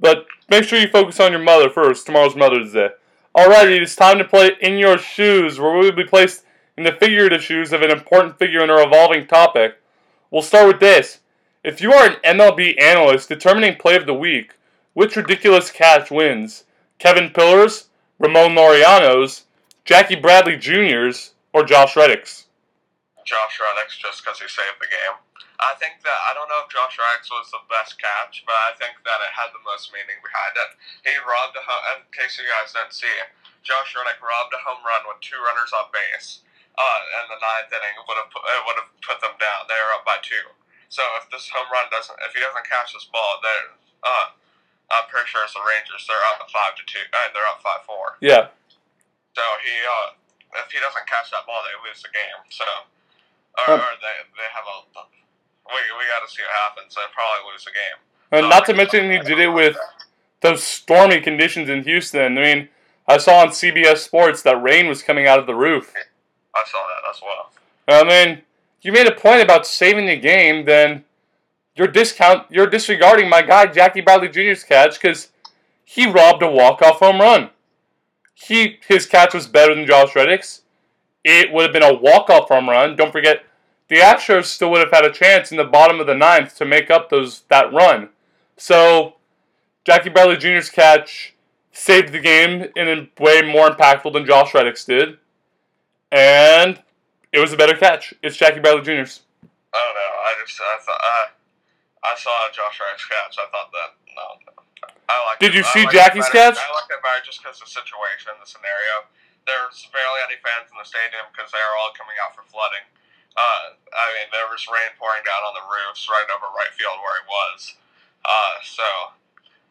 But 0.00 0.26
make 0.50 0.64
sure 0.64 0.80
you 0.80 0.88
focus 0.88 1.20
on 1.20 1.30
your 1.30 1.42
mother 1.42 1.70
first. 1.70 2.06
Tomorrow's 2.06 2.34
Mother's 2.34 2.72
Day. 2.72 2.90
Alrighty, 3.36 3.80
it's 3.80 3.94
time 3.94 4.18
to 4.18 4.24
play 4.24 4.52
In 4.60 4.78
Your 4.78 4.98
Shoes, 4.98 5.58
where 5.58 5.72
we 5.72 5.86
will 5.86 5.96
be 5.96 6.04
placed 6.04 6.44
in 6.76 6.84
the 6.84 6.92
figurative 6.92 7.42
shoes 7.42 7.72
of 7.72 7.82
an 7.82 7.90
important 7.90 8.38
figure 8.38 8.62
in 8.62 8.70
a 8.70 8.74
revolving 8.74 9.26
topic. 9.26 9.80
We'll 10.30 10.42
start 10.42 10.66
with 10.66 10.80
this. 10.80 11.20
If 11.62 11.80
you 11.80 11.92
are 11.92 12.06
an 12.06 12.16
MLB 12.24 12.80
analyst 12.80 13.28
determining 13.28 13.76
play 13.76 13.96
of 13.96 14.06
the 14.06 14.14
week, 14.14 14.54
which 14.92 15.16
ridiculous 15.16 15.70
catch 15.70 16.10
wins? 16.10 16.64
Kevin 16.98 17.30
Pillar's, 17.30 17.88
Ramon 18.18 18.54
Laureano's, 18.54 19.44
Jackie 19.84 20.16
Bradley 20.18 20.56
Jr.'s, 20.56 21.34
or 21.52 21.64
Josh 21.64 21.96
Reddick's? 21.96 22.46
Josh 23.24 23.56
Reddick's 23.56 23.96
just 23.96 24.20
because 24.20 24.40
he 24.40 24.48
saved 24.48 24.76
the 24.80 24.90
game. 24.90 25.16
I 25.62 25.72
think 25.80 26.02
that 26.04 26.20
I 26.28 26.34
don't 26.34 26.50
know 26.50 26.60
if 26.66 26.68
Josh 26.68 26.98
Reddick's 26.98 27.30
was 27.30 27.48
the 27.48 27.62
best 27.70 27.96
catch, 27.96 28.44
but 28.44 28.58
I 28.68 28.76
think 28.76 29.00
that 29.06 29.22
it 29.24 29.32
had 29.32 29.54
the 29.54 29.64
most 29.64 29.94
meaning 29.94 30.20
behind 30.20 30.54
it. 30.60 30.70
He 31.06 31.14
robbed 31.24 31.56
a 31.56 31.62
home. 31.64 32.04
In 32.04 32.10
case 32.12 32.36
you 32.36 32.44
guys 32.44 32.74
didn't 32.74 32.92
see, 32.92 33.16
Josh 33.64 33.96
Reddick 33.96 34.20
robbed 34.20 34.52
a 34.52 34.60
home 34.60 34.84
run 34.84 35.08
with 35.08 35.24
two 35.24 35.40
runners 35.40 35.72
on 35.72 35.88
base. 35.94 36.44
Uh, 36.74 37.00
and 37.22 37.24
the 37.30 37.38
ninth 37.38 37.70
inning 37.70 37.96
would 38.02 38.18
have 38.18 38.30
put, 38.34 38.42
would 38.42 38.78
have 38.82 38.90
put 38.98 39.18
them 39.22 39.38
down. 39.38 39.70
They 39.70 39.78
were 39.78 39.94
up 39.94 40.02
by 40.02 40.18
two. 40.26 40.42
So 40.90 41.02
if 41.22 41.30
this 41.30 41.46
home 41.50 41.70
run 41.70 41.86
doesn't, 41.90 42.18
if 42.26 42.34
he 42.34 42.42
doesn't 42.42 42.66
catch 42.66 42.90
this 42.94 43.06
ball, 43.10 43.38
they're, 43.42 43.78
uh, 44.02 44.26
I'm 44.90 45.06
pretty 45.06 45.30
sure 45.30 45.46
it's 45.46 45.54
the 45.54 45.62
Rangers. 45.62 46.02
They're 46.06 46.26
up 46.34 46.42
five 46.50 46.74
to 46.78 46.84
two. 46.86 47.02
Uh, 47.14 47.30
they're 47.30 47.46
up 47.46 47.62
five 47.62 47.86
four. 47.86 48.18
Yeah. 48.18 48.50
So 49.38 49.42
he, 49.62 49.74
uh, 49.86 50.18
if 50.62 50.70
he 50.70 50.78
doesn't 50.78 51.06
catch 51.06 51.30
that 51.30 51.46
ball, 51.46 51.62
they 51.66 51.74
lose 51.82 52.02
the 52.02 52.10
game. 52.14 52.38
So, 52.50 52.66
or, 53.66 53.74
Um, 53.74 53.80
or 53.82 53.94
they 54.02 54.16
they 54.38 54.48
have 54.54 54.66
a. 54.66 54.76
We 55.66 55.78
we 55.98 56.04
got 56.10 56.22
to 56.26 56.30
see 56.30 56.42
what 56.42 56.52
happens. 56.52 56.94
They 56.94 57.02
probably 57.14 57.42
lose 57.50 57.64
the 57.64 57.74
game. 57.74 57.98
And 58.30 58.50
not 58.50 58.66
to 58.66 58.74
mention 58.74 59.10
he 59.10 59.18
did 59.18 59.38
it 59.38 59.48
with 59.50 59.76
those 60.42 60.62
stormy 60.62 61.20
conditions 61.20 61.70
in 61.70 61.82
Houston. 61.84 62.38
I 62.38 62.40
mean, 62.40 62.68
I 63.08 63.18
saw 63.18 63.40
on 63.40 63.48
CBS 63.48 63.98
Sports 63.98 64.42
that 64.42 64.62
rain 64.62 64.86
was 64.86 65.02
coming 65.02 65.26
out 65.26 65.38
of 65.38 65.46
the 65.46 65.54
roof. 65.54 65.94
I 66.54 66.62
saw 66.66 66.78
that 66.78 67.10
as 67.10 67.20
well. 67.22 67.50
I 67.88 68.04
mean, 68.04 68.42
you 68.82 68.92
made 68.92 69.06
a 69.06 69.14
point 69.14 69.42
about 69.42 69.66
saving 69.66 70.06
the 70.06 70.16
game, 70.16 70.64
then 70.64 71.04
you're 71.74 71.88
discount 71.88 72.46
you're 72.50 72.66
disregarding 72.66 73.28
my 73.28 73.42
guy 73.42 73.66
Jackie 73.66 74.00
Bradley 74.00 74.28
Jr.'s 74.28 74.64
catch 74.64 75.00
because 75.00 75.30
he 75.84 76.06
robbed 76.10 76.42
a 76.42 76.50
walk-off 76.50 77.00
home 77.00 77.20
run. 77.20 77.50
He 78.34 78.78
his 78.86 79.06
catch 79.06 79.34
was 79.34 79.46
better 79.46 79.74
than 79.74 79.86
Josh 79.86 80.14
Reddick's. 80.14 80.62
It 81.24 81.52
would 81.52 81.62
have 81.62 81.72
been 81.72 81.82
a 81.82 81.94
walk-off 81.94 82.48
home 82.48 82.68
run. 82.68 82.96
Don't 82.96 83.12
forget, 83.12 83.44
the 83.88 83.96
Astros 83.96 84.44
still 84.44 84.70
would 84.70 84.80
have 84.80 84.92
had 84.92 85.04
a 85.04 85.12
chance 85.12 85.50
in 85.50 85.56
the 85.56 85.64
bottom 85.64 86.00
of 86.00 86.06
the 86.06 86.14
ninth 86.14 86.56
to 86.56 86.64
make 86.64 86.90
up 86.90 87.08
those 87.08 87.42
that 87.48 87.72
run. 87.72 88.10
So 88.56 89.14
Jackie 89.84 90.10
Bradley 90.10 90.36
Jr.'s 90.36 90.70
catch 90.70 91.34
saved 91.72 92.12
the 92.12 92.20
game 92.20 92.68
in 92.76 92.88
a 92.88 93.22
way 93.22 93.42
more 93.42 93.70
impactful 93.70 94.12
than 94.12 94.26
Josh 94.26 94.54
Reddick's 94.54 94.84
did. 94.84 95.18
And 96.14 96.78
it 97.34 97.42
was 97.42 97.50
a 97.50 97.58
better 97.58 97.74
catch. 97.74 98.14
It's 98.22 98.38
Jackie 98.38 98.62
Bradley 98.62 98.86
Jr.'s. 98.86 99.26
I 99.74 99.82
don't 99.82 99.98
know. 99.98 100.12
I 100.22 100.30
just 100.38 100.54
I 100.62 100.78
thought 100.78 101.02
I 101.02 101.18
I 102.06 102.12
saw 102.14 102.30
Josh 102.54 102.78
Reddick's 102.78 103.02
catch. 103.10 103.34
I 103.34 103.50
thought 103.50 103.74
that 103.74 103.90
no. 104.14 104.26
I 105.10 105.18
like. 105.26 105.42
Did 105.42 105.58
you 105.58 105.66
I 105.66 105.74
see 105.74 105.82
Jackie's 105.90 106.30
catch? 106.30 106.54
I 106.54 106.70
like 106.70 106.86
it 106.86 107.02
better 107.02 107.18
just 107.26 107.42
because 107.42 107.58
the 107.58 107.66
situation, 107.66 108.30
the 108.38 108.46
scenario. 108.46 109.10
There's 109.42 109.90
barely 109.90 110.22
any 110.24 110.38
fans 110.38 110.70
in 110.70 110.78
the 110.78 110.86
stadium 110.86 111.26
because 111.34 111.50
they 111.50 111.60
are 111.60 111.74
all 111.82 111.90
coming 111.98 112.14
out 112.22 112.32
for 112.32 112.46
flooding. 112.46 112.86
Uh, 113.34 113.74
I 113.74 114.06
mean, 114.14 114.30
there 114.30 114.46
was 114.46 114.62
rain 114.70 114.94
pouring 114.94 115.26
down 115.26 115.42
on 115.42 115.52
the 115.58 115.66
roofs 115.66 116.06
right 116.06 116.30
over 116.30 116.46
right 116.54 116.70
field 116.78 116.96
where 117.02 117.18
he 117.18 117.26
was. 117.26 117.74
Uh, 118.22 118.54
so 118.62 118.86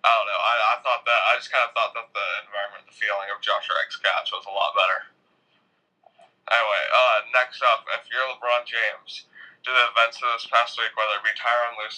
I 0.04 0.12
don't 0.12 0.28
know. 0.28 0.42
I, 0.44 0.54
I 0.76 0.84
thought 0.84 1.08
that 1.08 1.22
I 1.32 1.40
just 1.40 1.48
kind 1.48 1.64
of 1.64 1.72
thought 1.72 1.96
that 1.96 2.12
the 2.12 2.28
environment, 2.44 2.84
the 2.92 2.94
feeling 3.00 3.32
of 3.32 3.40
Josh 3.40 3.72
Reddick's 3.72 3.96
catch 4.04 4.36
was 4.36 4.44
a 4.44 4.52
lot 4.52 4.76
better. 4.76 5.13
Anyway, 6.54 6.84
uh, 6.94 7.18
next 7.34 7.66
up, 7.66 7.82
if 7.98 8.06
you're 8.14 8.30
LeBron 8.38 8.62
James, 8.70 9.26
do 9.66 9.72
the 9.72 9.86
events 9.96 10.22
of 10.22 10.30
this 10.38 10.46
past 10.54 10.78
week, 10.78 10.94
whether 10.94 11.18
it 11.18 11.26
be 11.26 11.34
Tyronn 11.34 11.74
Lue, 11.82 11.90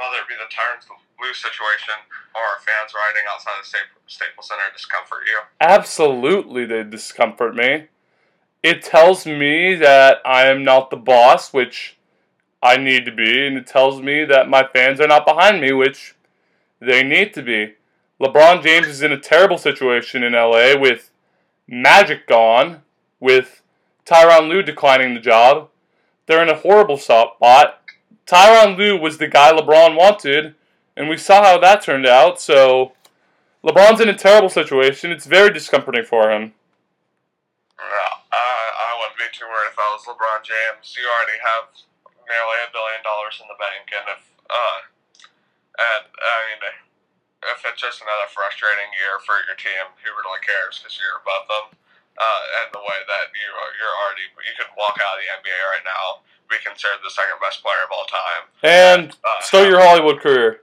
whether 0.00 0.22
it 0.22 0.28
be 0.28 0.38
the 0.38 0.48
Tyronn 0.48 0.80
Lue 1.20 1.34
situation 1.34 1.94
or 2.32 2.62
fans 2.64 2.96
riding 2.96 3.26
outside 3.28 3.60
the 3.60 3.68
Staples 4.06 4.48
Center, 4.48 4.62
discomfort 4.72 5.26
you? 5.26 5.40
Absolutely, 5.60 6.64
they 6.64 6.84
discomfort 6.84 7.54
me. 7.54 7.88
It 8.62 8.82
tells 8.82 9.26
me 9.26 9.74
that 9.74 10.18
I 10.24 10.46
am 10.46 10.64
not 10.64 10.90
the 10.90 10.96
boss, 10.96 11.52
which 11.52 11.98
I 12.62 12.76
need 12.76 13.04
to 13.06 13.12
be, 13.12 13.46
and 13.46 13.58
it 13.58 13.66
tells 13.66 14.00
me 14.00 14.24
that 14.24 14.48
my 14.48 14.64
fans 14.72 15.00
are 15.00 15.08
not 15.08 15.26
behind 15.26 15.60
me, 15.60 15.72
which 15.72 16.14
they 16.80 17.02
need 17.02 17.34
to 17.34 17.42
be. 17.42 17.74
LeBron 18.20 18.62
James 18.62 18.86
is 18.86 19.02
in 19.02 19.10
a 19.10 19.18
terrible 19.18 19.58
situation 19.58 20.22
in 20.22 20.32
LA 20.32 20.78
with 20.78 21.10
Magic 21.66 22.28
gone, 22.28 22.82
with 23.18 23.61
Tyronn 24.06 24.48
Lue 24.48 24.62
declining 24.62 25.14
the 25.14 25.20
job. 25.20 25.68
They're 26.26 26.42
in 26.42 26.48
a 26.48 26.56
horrible 26.56 26.98
spot. 26.98 27.80
Tyronn 28.26 28.76
Lue 28.76 28.98
was 28.98 29.18
the 29.18 29.28
guy 29.28 29.52
LeBron 29.52 29.96
wanted, 29.96 30.54
and 30.96 31.08
we 31.08 31.16
saw 31.16 31.42
how 31.42 31.58
that 31.58 31.82
turned 31.82 32.06
out, 32.06 32.40
so 32.40 32.92
LeBron's 33.64 34.00
in 34.00 34.08
a 34.08 34.16
terrible 34.16 34.48
situation. 34.48 35.10
It's 35.10 35.26
very 35.26 35.52
discomforting 35.52 36.04
for 36.04 36.30
him. 36.30 36.54
No, 37.78 38.06
I, 38.32 38.38
I 38.38 38.90
wouldn't 38.98 39.18
be 39.18 39.26
too 39.34 39.46
worried 39.46 39.70
if 39.70 39.78
I 39.78 39.88
was 39.94 40.06
LeBron 40.06 40.42
James. 40.46 40.94
You 40.94 41.06
already 41.06 41.38
have 41.42 41.70
nearly 42.26 42.58
a 42.62 42.70
billion 42.70 43.02
dollars 43.02 43.38
in 43.42 43.46
the 43.50 43.58
bank, 43.58 43.86
and 43.90 44.06
if 44.18 44.22
uh, 44.50 44.78
and 45.72 46.04
I 46.04 46.36
mean, 46.52 46.60
if 47.48 47.64
it's 47.64 47.80
just 47.80 48.04
another 48.04 48.28
frustrating 48.30 48.92
year 48.94 49.18
for 49.24 49.40
your 49.48 49.56
team, 49.56 49.90
who 50.04 50.10
really 50.12 50.42
cares? 50.44 50.78
Because 50.78 50.94
you're 51.00 51.22
above 51.24 51.44
them, 51.48 51.66
uh, 52.18 52.42
and 52.62 52.68
the 52.74 52.82
way 52.82 52.98
that 53.08 53.24
you 53.32 53.48
are, 53.52 53.70
you're 53.80 53.96
already 54.04 54.26
you 54.44 54.54
could 54.58 54.70
walk 54.76 54.96
out 55.00 55.16
of 55.16 55.20
the 55.22 55.30
NBA 55.40 55.58
right 55.72 55.86
now, 55.86 56.24
be 56.50 56.60
considered 56.60 57.00
the 57.04 57.12
second 57.12 57.40
best 57.40 57.64
player 57.64 57.80
of 57.86 57.90
all 57.92 58.04
time, 58.10 58.42
And 58.64 59.14
uh, 59.24 59.40
start 59.40 59.68
your 59.70 59.80
Hollywood 59.80 60.20
career. 60.20 60.62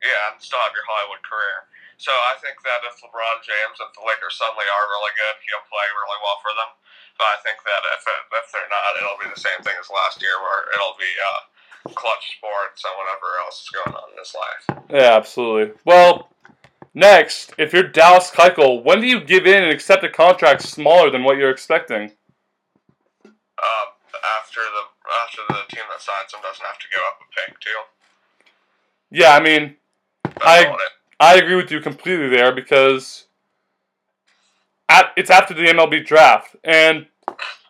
yeah, 0.00 0.32
and 0.32 0.40
still 0.40 0.60
have 0.64 0.72
your 0.72 0.86
Hollywood 0.88 1.20
career. 1.26 1.68
So 1.96 2.12
I 2.12 2.36
think 2.44 2.60
that 2.64 2.84
if 2.88 3.00
LeBron 3.00 3.40
James, 3.40 3.80
if 3.80 3.88
the 3.96 4.04
Lakers 4.04 4.36
suddenly 4.36 4.68
are 4.68 4.84
really 4.92 5.14
good, 5.16 5.36
he'll 5.48 5.64
play 5.68 5.86
really 5.96 6.20
well 6.20 6.36
for 6.44 6.52
them. 6.52 6.70
But 7.16 7.32
I 7.32 7.36
think 7.40 7.56
that 7.64 7.80
if 7.96 8.04
it, 8.04 8.20
if 8.36 8.46
they're 8.52 8.68
not, 8.68 9.00
it'll 9.00 9.16
be 9.16 9.32
the 9.32 9.40
same 9.40 9.56
thing 9.64 9.72
as 9.80 9.88
last 9.88 10.20
year, 10.20 10.36
where 10.36 10.68
it'll 10.76 10.92
be 11.00 11.08
uh, 11.16 11.40
clutch 11.96 12.36
sports 12.36 12.84
and 12.84 12.92
whatever 13.00 13.40
else 13.40 13.64
is 13.64 13.72
going 13.72 13.96
on 13.96 14.12
in 14.12 14.20
his 14.20 14.36
life. 14.36 14.64
Yeah, 14.92 15.16
absolutely. 15.16 15.72
Well, 15.88 16.28
next, 16.96 17.52
if 17.58 17.72
you're 17.72 17.84
Dallas 17.84 18.30
Keuchel, 18.30 18.82
when 18.82 19.00
do 19.00 19.06
you 19.06 19.20
give 19.20 19.46
in 19.46 19.62
and 19.62 19.72
accept 19.72 20.02
a 20.02 20.08
contract 20.08 20.62
smaller 20.62 21.10
than 21.10 21.22
what 21.22 21.36
you're 21.36 21.50
expecting? 21.50 22.10
Um, 23.24 23.88
after 24.40 24.60
the 24.60 24.82
after 25.24 25.42
the 25.48 25.60
team 25.74 25.84
that 25.90 26.00
signs 26.00 26.34
him 26.34 26.40
doesn't 26.42 26.66
have 26.66 26.78
to 26.78 26.86
go 26.94 27.00
up 27.06 27.20
a 27.20 27.50
pick 27.50 27.60
too. 27.60 27.70
Yeah, 29.10 29.36
I 29.36 29.40
mean, 29.40 29.76
That's 30.24 30.36
I- 30.44 30.76
I 31.18 31.36
agree 31.36 31.54
with 31.54 31.70
you 31.70 31.80
completely 31.80 32.28
there 32.28 32.52
because 32.52 33.26
at, 34.88 35.12
it's 35.16 35.30
after 35.30 35.54
the 35.54 35.62
MLB 35.62 36.04
draft. 36.04 36.56
And 36.64 37.06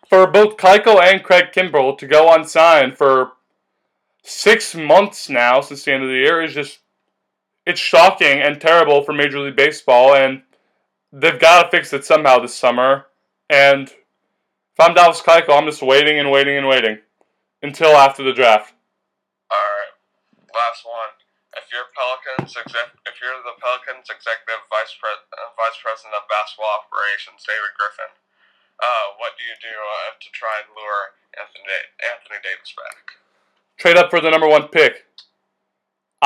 for 0.09 0.27
both 0.27 0.57
Keuchel 0.57 1.01
and 1.01 1.23
Craig 1.23 1.53
Kimbrel 1.53 1.97
to 1.99 2.07
go 2.07 2.33
unsigned 2.33 2.97
for 2.97 3.33
six 4.25 4.75
months 4.75 5.29
now 5.29 5.61
since 5.61 5.85
the 5.85 5.93
end 5.93 6.03
of 6.03 6.09
the 6.09 6.17
year 6.17 6.43
is 6.43 6.55
just 6.55 6.81
it's 7.67 7.81
shocking 7.81 8.39
and 8.41 8.61
terrible 8.61 9.03
for 9.03 9.13
Major 9.13 9.41
League 9.41 9.57
Baseball 9.57 10.15
and 10.15 10.43
they've 11.13 11.39
got 11.39 11.65
to 11.65 11.71
fix 11.71 11.93
it 11.93 12.05
somehow 12.05 12.39
this 12.39 12.55
summer. 12.55 13.07
And 13.51 13.89
if 13.89 14.79
I'm 14.79 14.95
Dallas 14.95 15.21
Keuchel, 15.21 15.57
I'm 15.57 15.67
just 15.67 15.83
waiting 15.83 16.19
and 16.19 16.31
waiting 16.31 16.57
and 16.57 16.69
waiting 16.69 16.99
until 17.63 17.97
after 17.97 18.23
the 18.23 18.33
draft. 18.33 18.75
All 19.51 19.57
right, 19.59 19.95
last 20.55 20.87
one. 20.87 21.13
If 21.57 21.73
you're 21.73 21.89
Pelicans 21.97 22.53
exec, 22.53 22.93
if 23.09 23.17
you're 23.19 23.33
the 23.41 23.57
Pelicans 23.57 24.13
executive 24.13 24.61
vice 24.69 24.93
pre- 25.01 25.25
uh, 25.33 25.51
vice 25.57 25.79
president 25.81 26.13
of 26.13 26.29
basketball 26.29 26.69
operations, 26.85 27.41
David 27.49 27.73
Griffin, 27.81 28.13
uh, 28.77 29.17
what 29.17 29.33
do 29.41 29.43
you 29.49 29.57
do 29.65 29.73
uh, 29.73 30.13
to 30.21 30.29
try 30.37 30.53
and 30.61 30.69
lure 30.77 31.17
Anthony 31.41 31.65
Anthony 32.05 32.39
Davis 32.45 32.77
back? 32.77 33.17
trade 33.79 33.97
up 33.97 34.11
for 34.11 34.21
the 34.21 34.31
number 34.31 34.49
one 34.49 34.69
pick. 34.69 35.05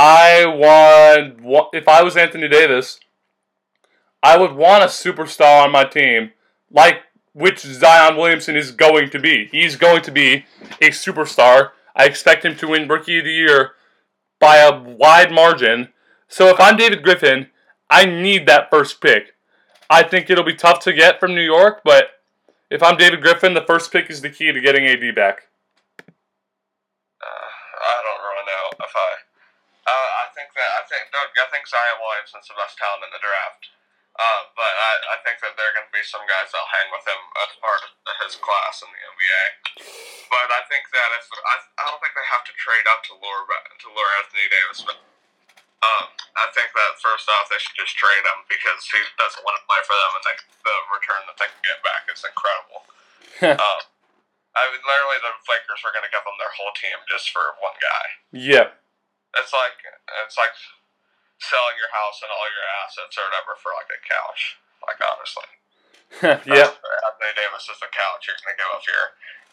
I 0.02 0.46
want 0.46 1.74
if 1.74 1.86
I 1.86 2.02
was 2.02 2.16
Anthony 2.16 2.48
Davis, 2.48 3.00
I 4.22 4.38
would 4.38 4.52
want 4.54 4.82
a 4.82 4.86
superstar 4.86 5.64
on 5.64 5.72
my 5.72 5.84
team, 5.84 6.32
like 6.70 7.02
which 7.34 7.60
Zion 7.60 8.16
Williamson 8.16 8.56
is 8.56 8.70
going 8.70 9.10
to 9.10 9.18
be. 9.18 9.48
He's 9.52 9.76
going 9.76 10.00
to 10.02 10.10
be 10.10 10.46
a 10.80 10.88
superstar. 10.88 11.72
I 11.94 12.06
expect 12.06 12.46
him 12.46 12.56
to 12.56 12.68
win 12.68 12.88
Rookie 12.88 13.18
of 13.18 13.26
the 13.26 13.32
Year 13.32 13.72
by 14.38 14.56
a 14.56 14.80
wide 14.80 15.32
margin. 15.32 15.90
So 16.28 16.46
if 16.46 16.58
I'm 16.58 16.78
David 16.78 17.02
Griffin, 17.02 17.48
I 17.90 18.06
need 18.06 18.46
that 18.46 18.70
first 18.70 19.02
pick. 19.02 19.34
I 19.90 20.02
think 20.02 20.30
it'll 20.30 20.44
be 20.44 20.54
tough 20.54 20.80
to 20.84 20.94
get 20.94 21.20
from 21.20 21.34
New 21.34 21.42
York, 21.42 21.82
but 21.84 22.22
if 22.70 22.82
I'm 22.82 22.96
David 22.96 23.20
Griffin, 23.20 23.52
the 23.52 23.60
first 23.66 23.92
pick 23.92 24.08
is 24.08 24.22
the 24.22 24.30
key 24.30 24.50
to 24.50 24.60
getting 24.62 24.86
AD 24.86 25.14
back. 25.14 25.48
Uh, 27.20 27.26
I 27.26 28.00
don't 28.00 28.22
really 28.22 28.46
know 28.46 28.84
if 28.86 28.94
I. 28.96 29.10
Uh, 29.90 29.90
I 29.90 30.86
think 30.86 31.09
that 31.20 31.28
I 31.28 31.28
think 31.28 31.44
I 31.44 31.48
think 31.52 31.64
Zion 31.68 32.00
Williamson's 32.00 32.48
the 32.48 32.56
best 32.56 32.80
talent 32.80 33.04
in 33.04 33.12
the 33.12 33.20
draft. 33.20 33.68
Uh, 34.20 34.42
but 34.58 34.74
I, 34.74 34.92
I 35.14 35.22
think 35.22 35.38
that 35.40 35.54
there 35.54 35.70
are 35.70 35.76
going 35.76 35.86
to 35.86 35.94
be 35.94 36.02
some 36.02 36.26
guys 36.26 36.50
that'll 36.50 36.68
hang 36.68 36.90
with 36.90 37.06
him 37.06 37.20
as 37.46 37.50
part 37.62 37.80
of 37.80 38.14
his 38.26 38.34
class 38.36 38.82
in 38.82 38.90
the 38.90 39.00
NBA. 39.06 39.44
But 40.28 40.50
I 40.50 40.66
think 40.66 40.90
that 40.90 41.08
if 41.14 41.30
I, 41.30 41.56
I 41.78 41.82
don't 41.88 42.02
think 42.02 42.18
they 42.18 42.26
have 42.26 42.44
to 42.44 42.54
trade 42.58 42.84
up 42.90 43.06
to 43.06 43.14
lure 43.16 43.46
to 43.46 43.88
lure 43.94 44.12
Anthony 44.20 44.50
Davis. 44.50 44.82
But 44.82 44.98
um, 45.80 46.10
I 46.36 46.50
think 46.52 46.74
that 46.74 47.00
first 47.00 47.30
off 47.32 47.48
they 47.48 47.62
should 47.62 47.78
just 47.78 47.96
trade 47.96 48.24
him 48.26 48.44
because 48.50 48.82
he 48.90 49.00
doesn't 49.16 49.46
want 49.46 49.56
to 49.56 49.64
play 49.64 49.80
for 49.86 49.94
them, 49.96 50.12
and 50.18 50.24
they, 50.26 50.36
the 50.68 50.76
return 50.90 51.22
that 51.30 51.38
they 51.38 51.48
can 51.48 51.62
get 51.64 51.80
back 51.80 52.04
is 52.10 52.20
incredible. 52.20 52.80
um, 53.62 53.80
I 54.52 54.68
mean, 54.74 54.82
literally, 54.82 55.22
the 55.22 55.32
Lakers 55.48 55.80
were 55.86 55.94
going 55.94 56.04
to 56.04 56.12
give 56.12 56.26
them 56.26 56.36
their 56.36 56.52
whole 56.58 56.74
team 56.76 56.98
just 57.06 57.30
for 57.30 57.56
one 57.62 57.78
guy. 57.78 58.04
Yep. 58.34 58.68
It's 59.38 59.54
like 59.54 59.78
it's 60.26 60.34
like 60.34 60.52
selling 61.40 61.76
your 61.80 61.92
house 61.92 62.20
and 62.20 62.30
all 62.30 62.48
your 62.52 62.68
assets 62.84 63.16
or 63.16 63.24
whatever 63.28 63.56
for 63.56 63.72
like 63.76 63.90
a 63.90 64.00
couch. 64.04 64.60
Like 64.84 65.00
honestly. 65.00 65.48
yeah. 66.48 66.68
Anthony 66.68 67.32
Davis 67.36 67.68
is 67.68 67.80
the 67.80 67.90
couch. 67.90 68.28
You're 68.28 68.38
gonna 68.44 68.56
give 68.56 68.70
up 68.70 68.84
your 68.84 69.04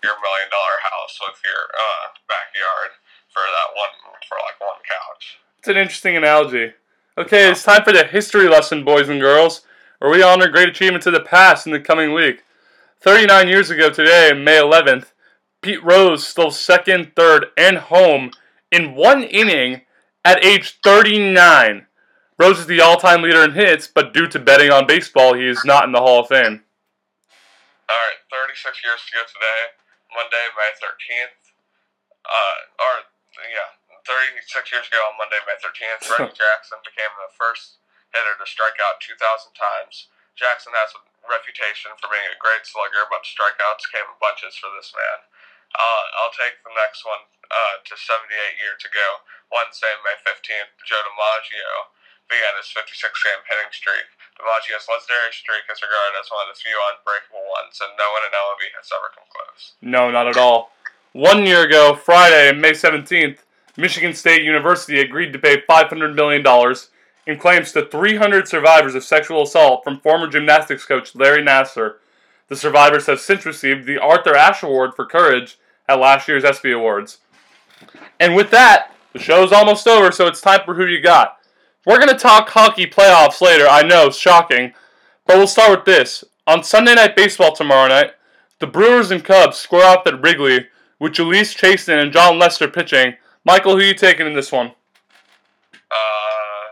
your 0.04 0.16
million 0.22 0.50
dollar 0.52 0.78
house 0.84 1.16
with 1.24 1.40
your 1.42 1.62
uh, 1.74 2.06
backyard 2.28 2.98
for 3.32 3.42
that 3.42 3.70
one 3.74 3.94
for 4.28 4.38
like 4.44 4.60
one 4.60 4.82
couch. 4.84 5.40
It's 5.60 5.68
an 5.68 5.78
interesting 5.78 6.18
analogy. 6.18 6.74
Okay, 7.18 7.50
it's 7.50 7.64
time 7.64 7.84
for 7.84 7.94
the 7.94 8.06
history 8.06 8.48
lesson, 8.48 8.86
boys 8.86 9.10
and 9.10 9.20
girls, 9.20 9.66
where 10.00 10.12
we 10.12 10.22
honor 10.22 10.50
great 10.50 10.70
achievements 10.70 11.08
of 11.08 11.14
the 11.14 11.20
past 11.20 11.66
in 11.66 11.74
the 11.74 11.80
coming 11.80 12.14
week. 12.14 12.44
39 13.02 13.48
years 13.48 13.70
ago 13.70 13.90
today, 13.90 14.34
May 14.34 14.58
11th, 14.58 15.14
Pete 15.62 15.84
Rose 15.84 16.28
stole 16.28 16.52
second, 16.52 17.14
third, 17.16 17.48
and 17.58 17.78
home 17.78 18.32
in 18.72 18.96
one 18.96 19.24
inning 19.24 19.82
at 20.26 20.44
age 20.44 20.80
39. 20.84 21.86
Rose 22.38 22.60
is 22.60 22.68
the 22.68 22.82
all 22.82 22.98
time 22.98 23.22
leader 23.22 23.44
in 23.44 23.54
hits, 23.54 23.88
but 23.88 24.14
due 24.14 24.28
to 24.28 24.40
betting 24.40 24.72
on 24.72 24.86
baseball, 24.86 25.34
he 25.34 25.48
is 25.48 25.66
not 25.66 25.86
in 25.86 25.92
the 25.92 26.02
Hall 26.02 26.22
of 26.22 26.30
Fame. 26.30 26.62
Alright, 27.88 28.22
36 28.30 28.84
years 28.84 29.02
ago 29.10 29.24
today, 29.26 29.62
Monday, 30.14 30.46
May 30.54 30.72
13th. 30.78 31.40
Uh, 32.28 32.84
or, 32.84 32.94
yeah, 33.48 33.72
36 34.04 34.44
years 34.76 34.86
ago 34.92 35.00
on 35.08 35.16
Monday, 35.16 35.40
May 35.48 35.58
13th, 35.58 36.04
Reggie 36.14 36.36
Jackson 36.36 36.78
became 36.84 37.12
the 37.18 37.32
first 37.34 37.80
hitter 38.12 38.36
to 38.38 38.46
strike 38.46 38.78
out 38.84 39.00
2,000 39.00 39.18
times. 39.56 40.12
Jackson 40.38 40.76
has 40.78 40.94
a 40.94 41.02
reputation 41.26 41.92
for 41.98 42.12
being 42.14 42.28
a 42.30 42.38
great 42.38 42.64
slugger, 42.64 43.10
but 43.10 43.26
strikeouts 43.26 43.90
came 43.90 44.06
in 44.06 44.18
bunches 44.22 44.56
for 44.60 44.70
this 44.78 44.94
man. 44.94 45.20
Uh, 45.76 46.04
I'll 46.24 46.36
take 46.36 46.62
the 46.64 46.72
next 46.78 47.04
one 47.04 47.24
uh, 47.52 47.76
to 47.84 47.94
78 47.98 48.62
years 48.62 48.84
ago. 48.88 49.08
Wednesday, 49.52 49.94
May 50.04 50.18
15th, 50.22 50.76
Joe 50.84 51.04
DiMaggio 51.04 51.94
began 52.28 52.60
his 52.60 52.68
56 52.72 52.92
game 53.24 53.42
hitting 53.48 53.72
streak. 53.72 54.08
DiMaggio's 54.36 54.86
legendary 54.86 55.32
streak 55.32 55.66
is 55.72 55.80
regarded 55.80 56.20
as 56.20 56.28
one 56.30 56.44
of 56.46 56.52
the 56.52 56.60
few 56.60 56.76
unbreakable 56.92 57.46
ones, 57.48 57.80
and 57.80 57.96
no 57.96 58.08
one 58.12 58.24
in 58.28 58.36
MLB 58.36 58.64
has 58.76 58.92
ever 58.92 59.10
come 59.16 59.28
close. 59.32 59.80
No, 59.80 60.12
not 60.12 60.28
at 60.28 60.38
all. 60.38 60.76
One 61.16 61.48
year 61.48 61.64
ago, 61.64 61.96
Friday, 61.96 62.52
May 62.54 62.76
17th, 62.76 63.40
Michigan 63.78 64.14
State 64.14 64.44
University 64.44 65.00
agreed 65.00 65.34
to 65.34 65.40
pay 65.40 65.62
$500 65.62 66.14
million 66.14 66.44
in 67.26 67.40
claims 67.40 67.72
to 67.72 67.86
300 67.86 68.48
survivors 68.48 68.96
of 68.96 69.04
sexual 69.04 69.44
assault 69.44 69.84
from 69.84 70.00
former 70.00 70.28
gymnastics 70.28 70.86
coach 70.86 71.16
Larry 71.16 71.44
Nassar. 71.44 71.96
The 72.48 72.56
survivors 72.56 73.06
have 73.08 73.20
since 73.20 73.46
received 73.46 73.86
the 73.86 74.00
Arthur 74.00 74.36
Ashe 74.36 74.64
Award 74.64 74.92
for 74.96 75.06
Courage 75.06 75.58
at 75.88 76.00
last 76.00 76.28
year's 76.28 76.44
ESPY 76.44 76.72
Awards. 76.72 77.20
And 78.20 78.36
with 78.36 78.52
that, 78.52 78.92
the 79.18 79.24
show's 79.24 79.52
almost 79.52 79.88
over, 79.88 80.12
so 80.12 80.28
it's 80.28 80.42
time 80.42 80.62
for 80.64 80.76
Who 80.76 80.86
You 80.86 81.02
Got. 81.02 81.38
We're 81.86 81.98
going 81.98 82.14
to 82.14 82.20
talk 82.20 82.50
hockey 82.50 82.86
playoffs 82.86 83.42
later, 83.42 83.66
I 83.68 83.82
know, 83.82 84.12
shocking. 84.12 84.74
But 85.26 85.38
we'll 85.38 85.48
start 85.48 85.72
with 85.72 85.86
this. 85.86 86.24
On 86.46 86.64
Sunday 86.64 86.94
Night 86.94 87.16
Baseball 87.16 87.52
tomorrow 87.52 87.90
night, 87.90 88.12
the 88.60 88.68
Brewers 88.68 89.10
and 89.10 89.26
Cubs 89.26 89.58
square 89.58 89.90
off 89.90 90.06
at 90.06 90.22
Wrigley 90.22 90.68
with 91.00 91.14
Jhoulys 91.14 91.58
Chacín 91.58 91.98
and 92.02 92.14
Jon 92.14 92.38
Lester 92.38 92.68
pitching. 92.68 93.18
Michael, 93.44 93.76
who 93.76 93.84
you 93.84 93.98
taking 93.98 94.28
in 94.28 94.36
this 94.36 94.52
one? 94.52 94.68
Uh, 95.74 96.66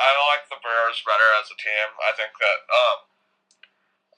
I 0.00 0.08
like 0.32 0.48
the 0.48 0.56
Brewers 0.64 1.04
better 1.04 1.28
as 1.36 1.52
a 1.52 1.58
team. 1.60 1.88
I 2.00 2.16
think 2.16 2.32
that, 2.40 2.58
um, 2.64 2.98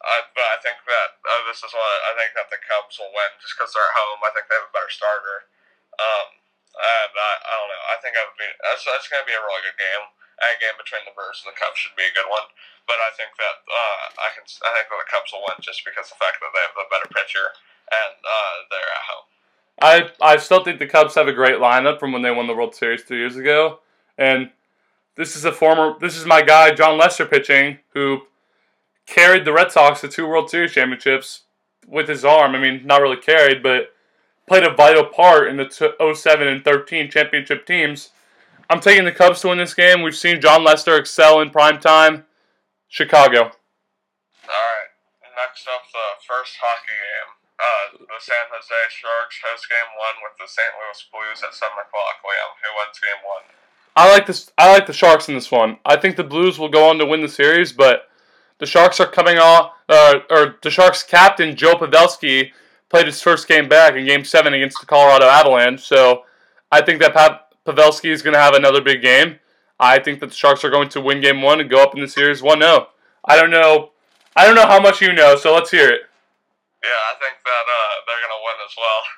I, 0.07 0.17
but 0.39 0.47
I 0.55 0.57
think 0.63 0.79
that 0.87 1.19
uh, 1.27 1.43
this 1.51 1.67
is 1.67 1.75
one. 1.75 1.99
I 2.07 2.15
think 2.15 2.31
that 2.39 2.47
the 2.47 2.63
Cubs 2.63 2.97
will 3.03 3.11
win 3.11 3.35
just 3.43 3.59
because 3.59 3.75
they're 3.75 3.83
at 3.83 3.99
home. 3.99 4.23
I 4.23 4.31
think 4.31 4.47
they 4.47 4.55
have 4.55 4.71
a 4.71 4.77
better 4.77 4.93
starter. 4.93 5.51
Um, 5.97 6.46
I, 6.77 7.33
I 7.41 7.53
don't 7.57 7.71
know. 7.73 7.83
I 7.93 7.97
think 8.05 8.15
I 8.15 8.23
would 8.29 8.39
be. 8.39 8.49
That's, 8.61 8.85
that's 8.85 9.09
going 9.09 9.25
to 9.25 9.29
be 9.29 9.37
a 9.37 9.41
really 9.41 9.65
good 9.65 9.81
game. 9.81 10.05
A 10.37 10.61
game 10.61 10.77
between 10.77 11.01
the 11.09 11.17
Brewers 11.17 11.41
and 11.41 11.49
the 11.49 11.57
Cubs 11.57 11.81
should 11.81 11.97
be 11.97 12.05
a 12.05 12.13
good 12.13 12.29
one. 12.29 12.45
But 12.85 13.01
I 13.01 13.09
think 13.17 13.33
that 13.41 13.57
uh, 13.65 14.05
I 14.21 14.29
can. 14.37 14.45
I 14.45 14.71
think 14.77 14.87
that 14.93 15.01
the 15.01 15.09
Cubs 15.09 15.33
will 15.33 15.43
win 15.49 15.57
just 15.65 15.81
because 15.83 16.13
of 16.13 16.21
the 16.21 16.23
fact 16.23 16.39
that 16.45 16.53
they 16.53 16.61
have 16.61 16.77
the 16.77 16.93
better 16.93 17.09
pitcher 17.09 17.57
and 17.89 18.15
uh, 18.21 18.55
they're 18.69 18.93
at 18.93 19.09
home. 19.09 19.27
I 19.81 19.97
I 20.21 20.37
still 20.37 20.63
think 20.63 20.79
the 20.79 20.87
Cubs 20.87 21.17
have 21.17 21.27
a 21.27 21.33
great 21.33 21.57
lineup 21.57 21.99
from 21.99 22.13
when 22.13 22.23
they 22.23 22.31
won 22.31 22.47
the 22.47 22.55
World 22.55 22.75
Series 22.75 23.03
two 23.03 23.17
years 23.17 23.37
ago, 23.37 23.81
and 24.21 24.53
this 25.17 25.37
is 25.37 25.45
a 25.45 25.53
former. 25.53 25.97
This 25.99 26.17
is 26.17 26.27
my 26.27 26.43
guy 26.43 26.73
Jon 26.75 26.99
Lester 26.99 27.27
pitching 27.27 27.79
who 27.95 28.23
carried 29.07 29.45
the 29.45 29.53
Red 29.53 29.73
Sox 29.73 30.01
to 30.03 30.09
two 30.09 30.27
World 30.27 30.51
Series 30.51 30.73
championships 30.73 31.43
with 31.87 32.09
his 32.09 32.25
arm. 32.25 32.55
I 32.55 32.59
mean, 32.59 32.87
not 32.87 33.03
really 33.03 33.17
carried, 33.17 33.63
but 33.63 33.95
played 34.47 34.65
a 34.65 34.75
vital 34.75 35.05
part 35.05 35.49
in 35.49 35.57
the 35.57 35.69
07 36.15 36.49
and 36.49 36.65
13 36.65 37.11
championship 37.11 37.67
teams. 37.67 38.11
I'm 38.69 38.81
taking 38.81 39.05
the 39.05 39.13
Cubs 39.13 39.41
to 39.43 39.49
win 39.49 39.59
this 39.59 39.75
game. 39.75 40.03
We've 40.03 40.17
seen 40.17 40.41
Jon 40.41 40.65
Lester 40.65 40.97
excel 40.97 41.41
in 41.41 41.51
prime 41.51 41.81
time. 41.81 42.25
Chicago. 42.89 43.43
All 43.43 44.67
right. 44.73 44.91
Next 45.37 45.69
up, 45.69 45.83
the 45.93 46.23
first 46.27 46.57
hockey 46.61 46.97
game. 46.97 47.31
Uh, 47.57 47.99
the 47.99 48.21
San 48.21 48.47
Jose 48.53 48.81
Sharks 48.91 49.41
host 49.43 49.69
game 49.71 49.89
one 49.97 50.21
with 50.23 50.37
the 50.39 50.47
St. 50.47 50.69
Louis 50.77 51.01
Blues 51.11 51.43
at 51.43 51.55
seven 51.55 51.79
o'clock. 51.79 52.21
Liam, 52.21 52.53
who 52.61 52.69
wins 52.77 53.01
game 53.01 53.23
one? 53.25 53.43
I 53.97 54.11
like 54.13 54.27
this. 54.27 54.53
I 54.59 54.71
like 54.73 54.87
the 54.87 54.93
Sharks 54.93 55.29
in 55.29 55.35
this 55.35 55.51
one. 55.51 55.79
I 55.87 55.97
think 55.97 56.17
the 56.17 56.25
Blues 56.25 56.59
will 56.59 56.69
go 56.69 56.91
on 56.91 56.99
to 56.99 57.07
win 57.07 57.23
the 57.23 57.29
series, 57.29 57.73
but 57.73 58.09
the 58.59 58.67
Sharks 58.67 59.01
are 59.01 59.07
coming 59.07 59.39
off. 59.39 59.73
Uh, 59.89 60.21
or 60.29 60.57
the 60.63 60.71
Sharks 60.71 61.03
captain 61.03 61.57
Joe 61.57 61.77
Pavelski 61.77 62.51
played 62.89 63.07
his 63.07 63.21
first 63.21 63.49
game 63.49 63.69
back 63.69 63.95
in 63.95 64.07
Game 64.07 64.25
Seven 64.25 64.55
against 64.55 64.81
the 64.81 64.87
Colorado 64.87 65.27
Avalanche. 65.27 65.81
So 65.81 66.25
I 66.71 66.83
think 66.83 67.01
that 67.01 67.15
pa- 67.15 67.43
Pavelski 67.67 68.11
is 68.11 68.23
going 68.23 68.35
to 68.35 68.41
have 68.41 68.55
another 68.55 68.81
big 68.81 69.03
game. 69.03 69.39
I 69.79 69.99
think 69.99 70.21
that 70.21 70.31
the 70.31 70.35
Sharks 70.35 70.65
are 70.65 70.71
going 70.71 70.89
to 70.91 71.01
win 71.01 71.21
Game 71.21 71.43
One 71.43 71.61
and 71.61 71.69
go 71.69 71.83
up 71.83 71.95
in 71.95 72.01
the 72.01 72.09
series 72.09 72.43
one 72.43 72.61
0 72.61 72.89
I 73.25 73.37
don't 73.37 73.51
know. 73.51 73.91
I 74.37 74.47
don't 74.47 74.55
know 74.55 74.67
how 74.67 74.81
much 74.81 75.01
you 75.01 75.13
know, 75.13 75.37
so 75.37 75.53
let's 75.55 75.71
hear 75.71 75.89
it. 75.89 76.03
Yeah, 76.85 77.03
I 77.11 77.15
think 77.19 77.37
that 77.45 77.67
uh, 77.67 77.93
they're 78.07 78.23
going 78.23 78.37
to 78.37 78.45
win 78.45 78.59
as 78.65 78.75
well. 78.77 79.03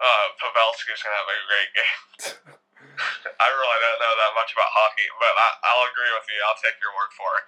Uh, 0.00 0.32
Pavelski's 0.40 1.04
going 1.04 1.12
to 1.12 1.20
have 1.20 1.28
a 1.28 1.40
great 1.44 1.70
game. 1.76 2.56
I 3.36 3.46
really 3.52 3.78
don't 3.84 4.00
know 4.00 4.14
that 4.16 4.32
much 4.32 4.48
about 4.56 4.72
hockey, 4.72 5.04
but 5.20 5.28
I, 5.36 5.48
I'll 5.60 5.84
agree 5.92 6.08
with 6.16 6.24
you. 6.24 6.40
I'll 6.48 6.56
take 6.56 6.80
your 6.80 6.88
word 6.96 7.12
for 7.12 7.28
it. 7.36 7.44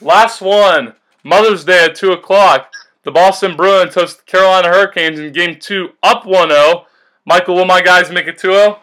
Last 0.00 0.40
one, 0.40 0.94
Mother's 1.24 1.62
Day 1.62 1.84
at 1.84 1.94
2 1.94 2.12
o'clock. 2.12 2.72
The 3.04 3.10
Boston 3.10 3.54
Bruins 3.54 3.94
host 3.94 4.18
the 4.18 4.24
Carolina 4.24 4.68
Hurricanes 4.68 5.18
in 5.20 5.32
Game 5.32 5.58
2, 5.60 5.90
up 6.02 6.24
1 6.24 6.48
0. 6.48 6.86
Michael, 7.26 7.54
will 7.54 7.66
my 7.66 7.82
guys 7.82 8.10
make 8.10 8.26
it 8.26 8.38
2 8.38 8.50
0? 8.50 8.60
Uh, 8.60 8.76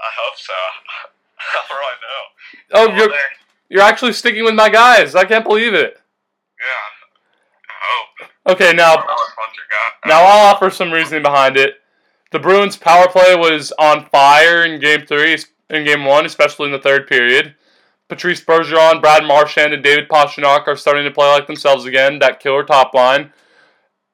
I 0.00 0.10
hope 0.18 0.36
so. 0.36 0.52
I 1.54 1.62
really 1.70 1.96
know. 2.02 2.24
Oh, 2.72 2.96
you're, 2.96 3.14
you're 3.68 3.82
actually 3.82 4.12
sticking 4.12 4.44
with 4.44 4.54
my 4.54 4.68
guys. 4.68 5.14
I 5.14 5.24
can't 5.24 5.44
believe 5.44 5.72
it. 5.72 6.00
Yeah. 6.58 6.88
I 7.68 7.74
hope. 7.80 8.30
Okay, 8.56 8.72
now 8.72 8.96
don't 8.96 9.06
know 9.06 9.12
which 9.12 9.36
ones 9.38 9.54
you 9.54 9.62
got. 9.70 10.08
now 10.08 10.20
I'll 10.22 10.54
offer 10.54 10.70
some 10.70 10.90
reasoning 10.90 11.22
behind 11.22 11.56
it. 11.56 11.74
The 12.32 12.40
Bruins' 12.40 12.76
power 12.76 13.08
play 13.08 13.36
was 13.36 13.72
on 13.78 14.06
fire 14.06 14.64
in 14.64 14.80
Game 14.80 15.06
Three, 15.06 15.38
in 15.70 15.84
Game 15.84 16.04
One, 16.04 16.26
especially 16.26 16.66
in 16.66 16.72
the 16.72 16.78
third 16.78 17.06
period. 17.06 17.54
Patrice 18.08 18.42
Bergeron, 18.42 19.00
Brad 19.00 19.24
Marchand, 19.24 19.74
and 19.74 19.84
David 19.84 20.08
Pastrnak 20.08 20.66
are 20.66 20.76
starting 20.76 21.04
to 21.04 21.10
play 21.10 21.28
like 21.28 21.46
themselves 21.46 21.84
again. 21.84 22.18
That 22.18 22.40
killer 22.40 22.64
top 22.64 22.94
line. 22.94 23.32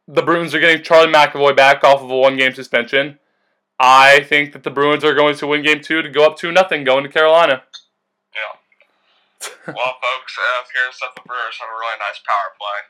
The 0.06 0.22
Bruins 0.22 0.54
are 0.54 0.60
getting 0.60 0.82
Charlie 0.82 1.12
McAvoy 1.12 1.56
back 1.56 1.82
off 1.84 2.02
of 2.02 2.10
a 2.10 2.16
one-game 2.16 2.52
suspension. 2.54 3.18
I 3.78 4.20
think 4.20 4.52
that 4.52 4.62
the 4.62 4.70
Bruins 4.70 5.04
are 5.04 5.14
going 5.14 5.36
to 5.36 5.46
win 5.46 5.62
Game 5.62 5.80
Two 5.80 6.02
to 6.02 6.10
go 6.10 6.26
up 6.26 6.36
two 6.36 6.52
nothing, 6.52 6.84
going 6.84 7.04
to 7.04 7.10
Carolina. 7.10 7.62
Yeah. 8.34 9.50
well, 9.66 9.96
folks, 10.02 10.38
uh, 10.38 10.62
here's 10.74 10.98
that 11.00 11.14
the 11.16 11.22
Brewers 11.26 11.58
have 11.60 11.68
a 11.68 11.78
really 11.78 11.98
nice 11.98 12.20
power 12.26 12.54
play. 12.58 12.80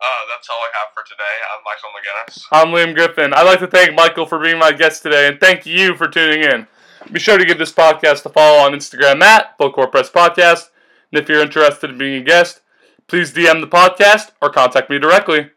Uh, 0.00 0.22
that's 0.30 0.48
all 0.48 0.58
I 0.58 0.70
have 0.78 0.88
for 0.94 1.02
today. 1.02 1.24
I'm 1.50 1.62
Michael 1.64 1.90
McGinnis. 1.90 2.44
I'm 2.52 2.68
Liam 2.68 2.94
Griffin. 2.94 3.32
I'd 3.32 3.42
like 3.42 3.58
to 3.60 3.66
thank 3.66 3.94
Michael 3.94 4.26
for 4.26 4.38
being 4.38 4.58
my 4.58 4.70
guest 4.70 5.02
today, 5.02 5.26
and 5.26 5.40
thank 5.40 5.66
you 5.66 5.96
for 5.96 6.06
tuning 6.06 6.44
in. 6.44 6.68
Be 7.10 7.18
sure 7.18 7.38
to 7.38 7.44
give 7.44 7.58
this 7.58 7.72
podcast 7.72 8.26
a 8.26 8.28
follow 8.28 8.58
on 8.58 8.72
Instagram 8.72 9.22
at 9.22 9.56
Court 9.56 9.90
Press 9.90 10.10
Podcast. 10.10 10.68
And 11.10 11.20
if 11.20 11.28
you're 11.28 11.42
interested 11.42 11.90
in 11.90 11.98
being 11.98 12.20
a 12.20 12.24
guest, 12.24 12.60
please 13.06 13.32
DM 13.32 13.60
the 13.60 13.66
podcast 13.66 14.32
or 14.42 14.50
contact 14.50 14.90
me 14.90 14.98
directly. 14.98 15.50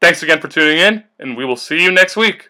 Thanks 0.00 0.22
again 0.22 0.40
for 0.40 0.48
tuning 0.48 0.78
in, 0.78 1.04
and 1.18 1.36
we 1.36 1.44
will 1.44 1.56
see 1.56 1.82
you 1.82 1.90
next 1.90 2.16
week. 2.16 2.49